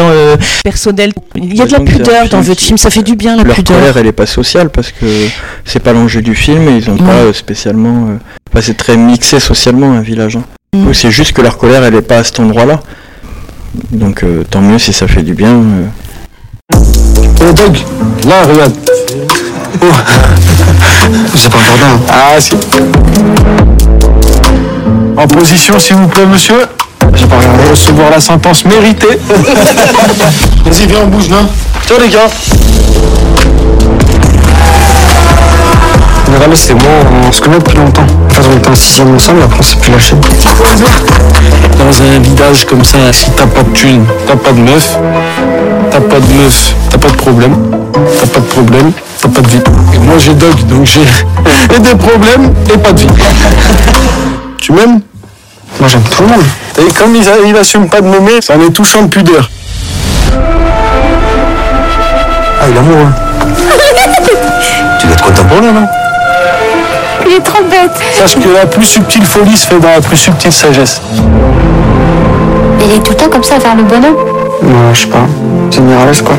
personnels. 0.65 1.13
Il 1.35 1.57
y 1.57 1.63
a 1.63 1.67
de 1.67 1.73
la 1.73 1.81
pudeur 1.81 2.29
dans 2.29 2.41
votre 2.41 2.61
film, 2.61 2.79
ça 2.79 2.91
fait 2.91 3.03
du 3.03 3.17
bien 3.17 3.37
la 3.37 3.45
leur 3.45 3.57
pudeur. 3.57 3.77
colère, 3.77 3.97
elle 3.97 4.07
est 4.07 4.13
pas 4.13 4.27
sociale 4.27 4.71
parce 4.71 4.91
que 4.93 5.07
c'est 5.65 5.81
pas 5.81 5.93
l'enjeu 5.93 6.23
du 6.23 6.35
film 6.35 6.69
et 6.69 6.77
ils 6.77 6.91
ont 6.91 6.97
pas 6.97 7.33
spécialement. 7.33 8.19
c'est 8.61 8.77
très 8.77 8.97
mixé 8.97 9.41
socialement 9.41 9.93
un 9.93 10.01
village. 10.03 10.37
Hein. 10.37 10.45
Mm. 10.75 10.93
C'est 10.93 11.11
juste 11.11 11.33
que 11.33 11.43
leur 11.43 11.59
colère, 11.59 11.85
elle 11.85 11.95
est 11.95 12.03
pas 12.03 12.19
à 12.19 12.25
cet 12.25 12.41
endroit-là. 12.41 12.81
Donc 13.93 14.25
tant 14.51 14.61
mieux 14.61 14.79
si 14.79 14.93
ça 14.93 15.07
fait 15.07 15.23
du 15.23 15.35
bien. 15.35 15.55
Oh, 17.41 17.53
Doug, 17.53 17.79
là, 18.27 18.43
regarde. 18.43 18.75
Oh. 19.81 19.87
C'est 21.37 21.51
pas 21.51 21.59
important. 21.59 22.05
Ah, 22.09 22.41
si. 22.41 22.57
En 25.17 25.27
position, 25.27 25.79
s'il 25.79 25.97
vous 25.97 26.09
plaît, 26.09 26.27
monsieur. 26.27 26.67
J'ai 27.15 27.27
pas 27.27 27.37
regardé. 27.37 27.71
Recevoir 27.71 28.11
la 28.11 28.21
sentence 28.21 28.65
méritée. 28.65 29.07
Vas-y, 30.65 30.87
viens, 30.87 31.01
on 31.05 31.07
bouge, 31.09 31.29
non 31.29 31.49
Tiens, 31.87 31.97
les 32.01 32.09
gars. 32.09 32.29
Miralles 36.31 36.57
c'est 36.57 36.75
moi, 36.75 36.93
on 37.27 37.33
se 37.33 37.41
connaît 37.41 37.59
depuis 37.59 37.79
longtemps. 37.79 38.07
On 38.40 38.57
était 38.57 38.68
en 38.68 38.74
sixième 38.74 39.14
ensemble, 39.14 39.42
après 39.42 39.59
on 39.59 39.62
s'est 39.62 39.77
plus 39.77 39.90
lâché. 39.90 40.14
Dans 41.77 42.03
un 42.03 42.18
village 42.20 42.64
comme 42.66 42.85
ça, 42.85 42.98
si 43.12 43.31
t'as 43.33 43.46
pas 43.46 43.62
de 43.62 43.72
thunes, 43.72 44.05
t'as 44.27 44.37
pas 44.37 44.53
de 44.53 44.61
meuf, 44.61 44.96
t'as 45.90 46.01
pas 46.01 46.20
de 46.20 46.33
meuf, 46.33 46.74
t'as 46.88 46.98
pas 46.98 47.09
de 47.09 47.16
problème, 47.16 47.57
t'as 47.92 48.27
pas 48.27 48.40
de 48.40 48.44
problème, 48.46 48.92
t'as 49.20 49.29
pas 49.29 49.40
de 49.40 49.48
vie. 49.48 49.61
Et 49.94 49.98
moi 49.98 50.14
j'ai 50.18 50.35
dog, 50.35 50.55
donc 50.66 50.87
j'ai 50.87 51.01
et 51.77 51.81
des 51.81 51.94
problèmes 51.96 52.55
et 52.72 52.79
pas 52.79 52.92
de 52.92 53.01
vie. 53.01 53.09
tu 54.59 54.72
m'aimes? 54.72 55.01
Moi 55.81 55.88
j'aime 55.88 56.03
tout 56.03 56.22
le 56.22 56.29
monde. 56.29 56.44
Et 56.79 56.92
comme 56.92 57.16
il, 57.16 57.24
il 57.46 57.57
assume 57.57 57.88
pas 57.88 58.01
de 58.01 58.07
m'aimer, 58.07 58.40
ça 58.40 58.55
en 58.57 58.61
est 58.61 58.70
touchant 58.70 59.03
de 59.03 59.09
pudeur. 59.09 59.51
Ah, 62.61 62.66
il 62.68 62.77
est 62.77 62.79
amoureux. 62.79 63.12
tu 65.01 65.07
dois 65.07 65.16
être 65.16 65.24
content 65.24 65.44
pour 65.44 65.61
lui, 65.61 65.72
non? 65.72 65.87
Il 67.29 67.35
est 67.35 67.41
trop 67.41 67.62
bête. 67.62 67.91
Sache 68.14 68.37
que 68.37 68.49
la 68.49 68.64
plus 68.67 68.87
subtile 68.87 69.25
folie 69.25 69.57
se 69.57 69.67
fait 69.67 69.79
dans 69.79 69.91
la 69.91 70.01
plus 70.01 70.17
subtile 70.17 70.53
sagesse. 70.53 71.03
Il 72.85 72.93
est 72.93 73.01
tout 73.01 73.11
le 73.11 73.17
temps 73.17 73.29
comme 73.31 73.43
ça 73.43 73.57
à 73.57 73.61
faire 73.61 73.77
le 73.77 73.83
bonhomme 73.83 74.17
Non, 74.62 74.95
je 74.95 75.01
sais 75.03 75.07
pas. 75.09 75.27
C'est 75.71 75.81
Miralles, 75.81 76.23
quoi. 76.25 76.37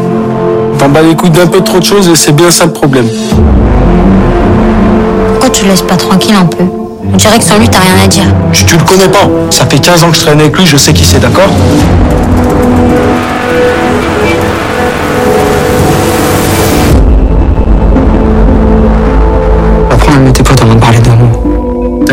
T'en 0.79 0.89
bats 0.89 1.01
les 1.01 1.15
couilles 1.15 1.29
d'un 1.29 1.45
peu 1.45 1.61
trop 1.61 1.79
de 1.79 1.85
choses 1.85 2.07
et 2.09 2.15
c'est 2.15 2.31
bien 2.31 2.49
ça 2.49 2.65
le 2.65 2.71
problème. 2.73 3.07
Pourquoi 5.33 5.49
tu 5.51 5.65
le 5.65 5.71
laisses 5.71 5.83
pas 5.83 5.95
tranquille 5.95 6.35
un 6.39 6.45
peu 6.45 6.63
On 7.13 7.17
dirait 7.17 7.37
que 7.37 7.43
sans 7.43 7.59
lui, 7.59 7.69
t'as 7.69 7.79
rien 7.79 8.03
à 8.03 8.07
dire. 8.07 8.23
Je, 8.51 8.65
tu 8.65 8.75
le 8.75 8.83
connais 8.83 9.09
pas. 9.09 9.29
Ça 9.51 9.65
fait 9.65 9.77
15 9.79 10.03
ans 10.03 10.09
que 10.09 10.17
je 10.17 10.21
traîne 10.21 10.39
avec 10.39 10.57
lui, 10.57 10.65
je 10.65 10.77
sais 10.77 10.93
qui 10.93 11.05
c'est, 11.05 11.19
d'accord? 11.19 11.49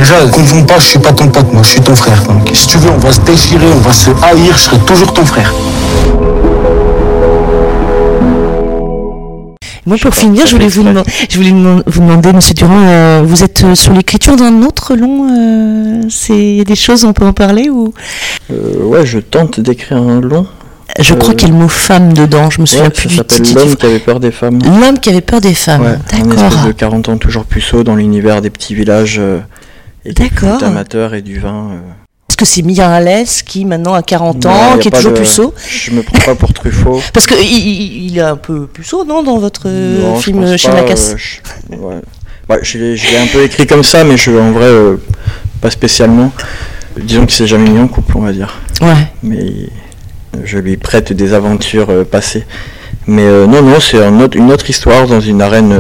Déjà, 0.07 0.21
confonds 0.29 0.62
pas, 0.62 0.79
je 0.79 0.85
suis 0.85 0.99
pas 1.01 1.12
ton 1.12 1.27
pote, 1.27 1.53
moi, 1.53 1.64
je 1.64 1.71
suis 1.71 1.81
ton 1.81 1.97
frère. 1.97 2.23
Donc, 2.27 2.49
si 2.55 2.69
tu 2.69 2.79
veux, 2.79 2.90
on 2.90 2.99
va 2.99 3.11
se 3.11 3.19
déchirer, 3.23 3.66
on 3.75 3.81
va 3.81 3.92
se 3.92 4.11
haïr, 4.23 4.57
je 4.57 4.62
serai 4.62 4.79
toujours 4.87 5.12
ton 5.12 5.25
frère. 5.25 5.53
Moi, 9.85 9.97
pour 10.01 10.14
finir, 10.14 10.47
je 10.47 10.53
voulais, 10.53 10.69
vous, 10.69 10.85
je 11.29 11.37
voulais 11.37 11.83
vous 11.87 12.01
demander, 12.01 12.33
Monsieur 12.33 12.55
Durand, 12.55 12.87
euh, 12.87 13.23
vous 13.27 13.42
êtes 13.42 13.64
euh, 13.64 13.75
sur 13.75 13.95
l'écriture 13.95 14.37
d'un 14.37 14.62
autre 14.62 14.95
long 14.95 15.27
euh, 15.29 16.03
C'est 16.09 16.62
des 16.62 16.77
choses, 16.77 17.05
on 17.05 17.12
peut 17.12 17.27
en 17.27 17.33
parler 17.33 17.69
ou? 17.69 17.92
Ouais, 18.49 19.05
je 19.05 19.19
tente 19.19 19.59
d'écrire 19.59 19.97
un 19.97 20.21
long. 20.21 20.47
Je 21.01 21.14
crois 21.14 21.35
qu'il 21.35 21.49
y 21.49 21.51
a 21.51 21.55
le 21.55 21.61
mot 21.61 21.69
femme 21.69 22.12
dedans, 22.12 22.49
je 22.49 22.61
me 22.61 22.66
souviens 22.66 22.90
plus 22.90 23.11
ça 23.11 23.16
s'appelle 23.16 23.55
L'homme 23.55 23.75
qui 23.75 23.87
avait 23.87 23.99
peur 23.99 24.21
des 24.21 24.31
femmes. 24.31 24.61
L'homme 24.81 25.01
qui 25.01 25.11
avait 25.11 25.21
peur 25.21 25.40
des 25.40 25.55
femmes, 25.55 25.83
ouais, 25.83 25.99
d'accord. 26.12 26.45
Un 26.45 26.47
espèce 26.47 26.66
de 26.66 26.73
40 26.73 27.09
ans 27.09 27.16
toujours 27.16 27.45
puceau 27.45 27.83
dans 27.83 27.97
l'univers 27.97 28.40
des 28.40 28.51
petits 28.51 28.77
villages 28.77 29.21
et 30.07 30.12
des 30.12 30.64
amateurs 30.64 31.14
et 31.14 31.23
du 31.23 31.38
vin. 31.38 31.71
Est-ce 32.29 32.37
que 32.37 32.45
c'est 32.45 32.62
Mia 32.62 32.90
Alès 32.90 33.42
qui 33.42 33.64
maintenant 33.64 33.95
a 33.95 34.03
40 34.03 34.47
ans, 34.47 34.79
qui 34.79 34.88
est 34.88 34.90
toujours 34.90 35.14
puceau 35.14 35.55
Je 35.69 35.92
me 35.92 36.03
prends 36.03 36.19
pas 36.19 36.35
pour 36.35 36.53
Truffaut. 36.53 37.01
Parce 37.12 37.27
qu'il 37.27 37.38
il, 37.40 38.19
est 38.19 38.21
un 38.21 38.37
peu 38.37 38.66
puceau, 38.66 39.05
non, 39.05 39.23
dans 39.23 39.38
votre 39.38 39.69
film 40.21 40.57
chez 40.57 40.69
Lacasse 40.69 41.14
euh, 41.73 41.77
ouais. 41.77 42.01
ouais. 42.49 42.59
je 42.62 42.79
l'ai 42.79 43.16
un 43.16 43.27
peu 43.33 43.42
écrit 43.42 43.66
comme 43.66 43.85
ça, 43.85 44.05
mais 44.05 44.16
je, 44.16 44.33
en 44.33 44.53
vrai, 44.53 44.66
euh, 44.66 44.97
pas 45.61 45.71
spécialement. 45.71 46.33
Disons 46.99 47.27
que 47.27 47.33
c'est 47.33 47.47
jamais 47.47 47.71
mis 47.71 47.79
en 47.79 47.88
couple, 47.88 48.16
on 48.16 48.23
va 48.23 48.33
dire. 48.33 48.61
Ouais. 48.81 49.07
Mais 49.23 49.71
je 50.45 50.59
lui 50.59 50.77
prête 50.77 51.12
des 51.12 51.33
aventures 51.33 51.90
euh, 51.90 52.05
passées. 52.05 52.45
Mais 53.07 53.25
non, 53.47 53.62
non, 53.62 53.79
c'est 53.79 53.99
une 54.35 54.51
autre 54.51 54.69
histoire 54.69 55.07
dans 55.07 55.21
une 55.21 55.40
arène 55.40 55.73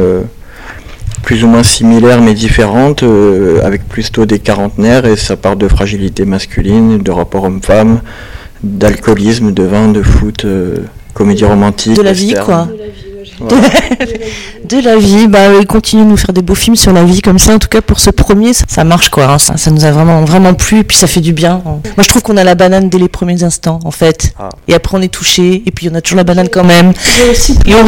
plus 1.26 1.42
ou 1.42 1.48
moins 1.48 1.64
similaires 1.64 2.22
mais 2.22 2.34
différentes, 2.34 3.02
euh, 3.02 3.60
avec 3.64 3.86
plutôt 3.88 4.26
des 4.26 4.38
quarantenaires, 4.38 5.06
et 5.06 5.16
ça 5.16 5.36
part 5.36 5.56
de 5.56 5.66
fragilité 5.66 6.24
masculine, 6.24 6.98
de 6.98 7.10
rapport 7.10 7.42
homme-femme, 7.42 8.00
d'alcoolisme, 8.62 9.50
de 9.52 9.64
vin, 9.64 9.88
de 9.88 10.02
foot, 10.02 10.44
euh, 10.44 10.76
comédie 11.14 11.44
romantique. 11.44 11.96
De 11.96 12.02
la 12.02 12.12
vie, 12.12 12.32
quoi. 12.34 12.68
de 12.72 12.78
la 12.78 12.86
vie, 12.86 13.05
bah 15.28 15.48
continue 15.68 16.04
de 16.04 16.08
nous 16.08 16.16
faire 16.16 16.32
des 16.32 16.42
beaux 16.42 16.54
films 16.54 16.76
sur 16.76 16.92
la 16.92 17.04
vie 17.04 17.20
comme 17.20 17.38
ça. 17.38 17.54
En 17.54 17.58
tout 17.58 17.68
cas 17.68 17.80
pour 17.80 18.00
ce 18.00 18.10
premier, 18.10 18.52
ça, 18.52 18.84
marche 18.84 19.08
quoi. 19.10 19.24
Hein. 19.24 19.38
Ça, 19.38 19.70
nous 19.70 19.84
a 19.84 19.90
vraiment 19.90 20.24
vraiment 20.24 20.54
plu 20.54 20.80
et 20.80 20.84
puis 20.84 20.96
ça 20.96 21.06
fait 21.06 21.20
du 21.20 21.32
bien. 21.32 21.62
Moi 21.64 21.82
je 22.00 22.08
trouve 22.08 22.22
qu'on 22.22 22.36
a 22.36 22.44
la 22.44 22.54
banane 22.54 22.88
dès 22.88 22.98
les 22.98 23.08
premiers 23.08 23.42
instants 23.42 23.78
en 23.84 23.90
fait. 23.90 24.32
Ah. 24.38 24.48
Et 24.68 24.74
après 24.74 24.96
on 24.96 25.02
est 25.02 25.12
touché 25.12 25.62
et 25.66 25.70
puis 25.70 25.88
on 25.92 25.94
a 25.94 26.00
toujours 26.00 26.18
la 26.18 26.24
banane 26.24 26.48
quand 26.48 26.64
même. 26.64 26.92
J'ai 27.16 27.30
aussi 27.30 27.54
pleuré. 27.54 27.82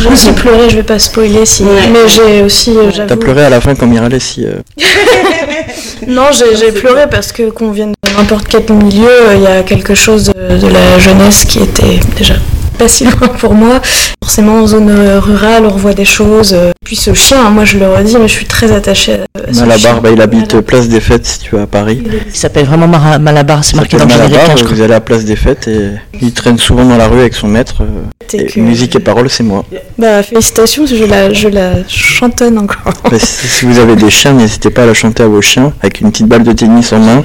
J'ai 0.00 0.08
aussi 0.08 0.32
pleuré. 0.32 0.70
Je 0.70 0.76
vais 0.76 0.82
pas 0.82 0.98
spoiler 0.98 1.46
si. 1.46 1.64
Mais 1.64 2.08
j'ai 2.08 2.42
aussi. 2.42 2.70
Euh, 2.76 2.90
T'as 3.06 3.16
pleuré 3.16 3.44
à 3.44 3.50
la 3.50 3.60
fin 3.60 3.74
quand 3.74 3.86
Miralles 3.86 4.20
si. 4.20 4.44
Euh. 4.44 4.58
non, 6.06 6.26
j'ai 6.32 6.72
pleuré 6.72 7.08
parce 7.10 7.32
que 7.32 7.50
qu'on 7.50 7.70
vienne 7.70 7.92
de 8.04 8.16
n'importe 8.16 8.48
quel 8.48 8.64
milieu, 8.74 9.10
il 9.34 9.42
y 9.42 9.46
a 9.46 9.62
quelque 9.62 9.94
chose 9.94 10.24
de 10.24 10.66
la 10.66 10.98
jeunesse 10.98 11.44
qui 11.44 11.60
était 11.60 12.00
déjà 12.16 12.34
pas 12.78 12.88
si 12.88 13.04
loin 13.04 13.28
pour 13.28 13.54
moi. 13.54 13.80
Forcément, 14.22 14.62
en 14.62 14.66
zone 14.66 14.90
euh, 14.90 15.20
rurale, 15.20 15.64
on 15.66 15.70
revoit 15.70 15.94
des 15.94 16.04
choses. 16.04 16.52
Euh, 16.54 16.70
puis 16.84 16.96
ce 16.96 17.12
chien, 17.12 17.44
hein, 17.44 17.50
moi 17.50 17.64
je 17.64 17.78
le 17.78 17.88
redis, 17.88 18.16
mais 18.18 18.28
je 18.28 18.32
suis 18.32 18.46
très 18.46 18.72
attachée 18.72 19.14
à, 19.14 19.52
ce 19.52 19.60
Malabar, 19.60 20.00
bah, 20.00 20.10
il 20.10 20.20
habite 20.20 20.60
Place 20.60 20.88
des 20.88 21.00
Fêtes 21.00 21.26
si 21.26 21.40
tu 21.40 21.56
vas 21.56 21.62
à 21.62 21.66
Paris. 21.66 22.02
Il 22.26 22.34
s'appelle 22.34 22.66
vraiment 22.66 22.86
Malabar, 22.86 23.64
c'est 23.64 23.76
marqué 23.76 23.96
dans 23.96 24.04
le 24.04 24.10
Malabar, 24.10 24.56
Vous 24.70 24.80
allez 24.80 24.94
à 24.94 25.00
Place 25.00 25.24
des 25.24 25.36
Fêtes 25.36 25.66
et 25.68 25.90
il 26.20 26.32
traîne 26.32 26.58
souvent 26.58 26.84
dans 26.84 26.96
la 26.96 27.08
rue 27.08 27.20
avec 27.20 27.34
son 27.34 27.48
maître. 27.48 27.82
Euh, 27.82 28.36
et 28.36 28.60
Musique 28.60 28.94
et 28.96 29.00
paroles, 29.00 29.30
c'est 29.30 29.42
moi. 29.42 29.64
Bah 29.96 30.22
félicitations, 30.22 30.84
je 30.86 31.04
la, 31.04 31.32
je 31.32 31.48
la 31.48 31.88
chantonne 31.88 32.58
encore. 32.58 32.92
Bah, 33.10 33.16
si, 33.18 33.64
vous 33.64 33.78
avez 33.78 33.96
des 33.96 34.10
chiens, 34.10 34.34
n'hésitez 34.34 34.70
pas 34.70 34.82
à 34.82 34.86
la 34.86 34.94
chanter 34.94 35.22
à 35.22 35.26
vos 35.26 35.42
chiens 35.42 35.72
avec 35.80 36.00
une 36.00 36.10
petite 36.10 36.26
balle 36.26 36.44
de 36.44 36.52
tennis 36.52 36.92
en 36.92 36.98
main, 36.98 37.24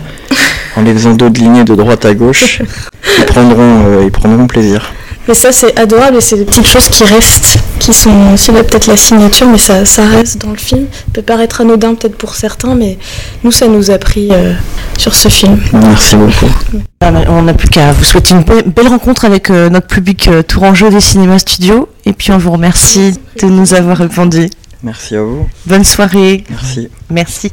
en 0.78 0.82
les 0.82 0.94
faisant 0.94 1.14
dos 1.14 1.30
de 1.30 1.38
lignée 1.38 1.66
de 1.66 1.76
droite 1.76 2.06
à 2.06 2.14
gauche. 2.14 2.62
ils 3.20 3.26
prendront, 3.26 4.02
ils 4.02 4.12
prendront 4.12 4.48
plaisir. 4.48 4.94
Mais 5.28 5.34
ça, 5.34 5.52
c'est 5.52 5.78
adorable 5.80 6.18
et 6.18 6.22
c'est 6.22 6.36
des 6.36 6.46
petites 6.46 6.68
choses 6.68 6.90
qui 6.90 7.04
restent, 7.06 7.58
qui 7.80 7.94
sont 7.94 8.34
aussi 8.34 8.52
peut-être 8.52 8.88
la 8.88 8.98
signature, 8.98 9.48
mais 9.48 9.58
ça, 9.58 9.86
ça 9.86 10.06
reste 10.06 10.40
dans 10.40 10.52
le 10.52 10.58
film. 10.58 10.88
Ça 10.92 11.04
peut 11.14 11.22
paraître 11.22 11.62
anodin 11.62 11.96
peut-être 11.96 12.18
pour 12.18 12.36
certains, 12.36 12.76
mais 12.76 12.98
nous, 13.44 13.52
ça 13.52 13.68
nous 13.68 13.90
a 13.90 13.98
pris 13.98 14.30
euh, 14.32 14.54
sur 14.98 15.16
ce 15.16 15.30
film. 15.30 15.60
Merci 15.72 16.18
beaucoup. 16.18 16.48
Ah, 17.00 17.12
on 17.30 17.44
n'a 17.44 17.54
plus 17.54 17.70
qu'à 17.70 17.92
vous 17.94 18.04
souhaiter 18.04 18.34
une 18.34 18.44
belle 18.44 18.88
rencontre 18.88 19.26
avec 19.26 19.50
euh, 19.50 19.70
notre 19.70 19.88
public 19.88 20.28
euh, 20.28 20.44
Tourangeau 20.44 20.90
des 20.90 21.02
Cinémas 21.02 21.40
Studios. 21.40 21.88
Et 22.06 22.14
puis, 22.14 22.32
on 22.32 22.38
vous 22.38 22.52
remercie 22.52 23.18
de 23.42 23.48
nous 23.48 23.74
avoir 23.74 23.98
répondu. 23.98 24.50
Merci 24.84 25.16
à 25.16 25.22
vous. 25.22 25.48
Bonne 25.66 25.86
soirée. 25.86 26.44
Merci. 26.50 26.90
Merci. 27.10 27.52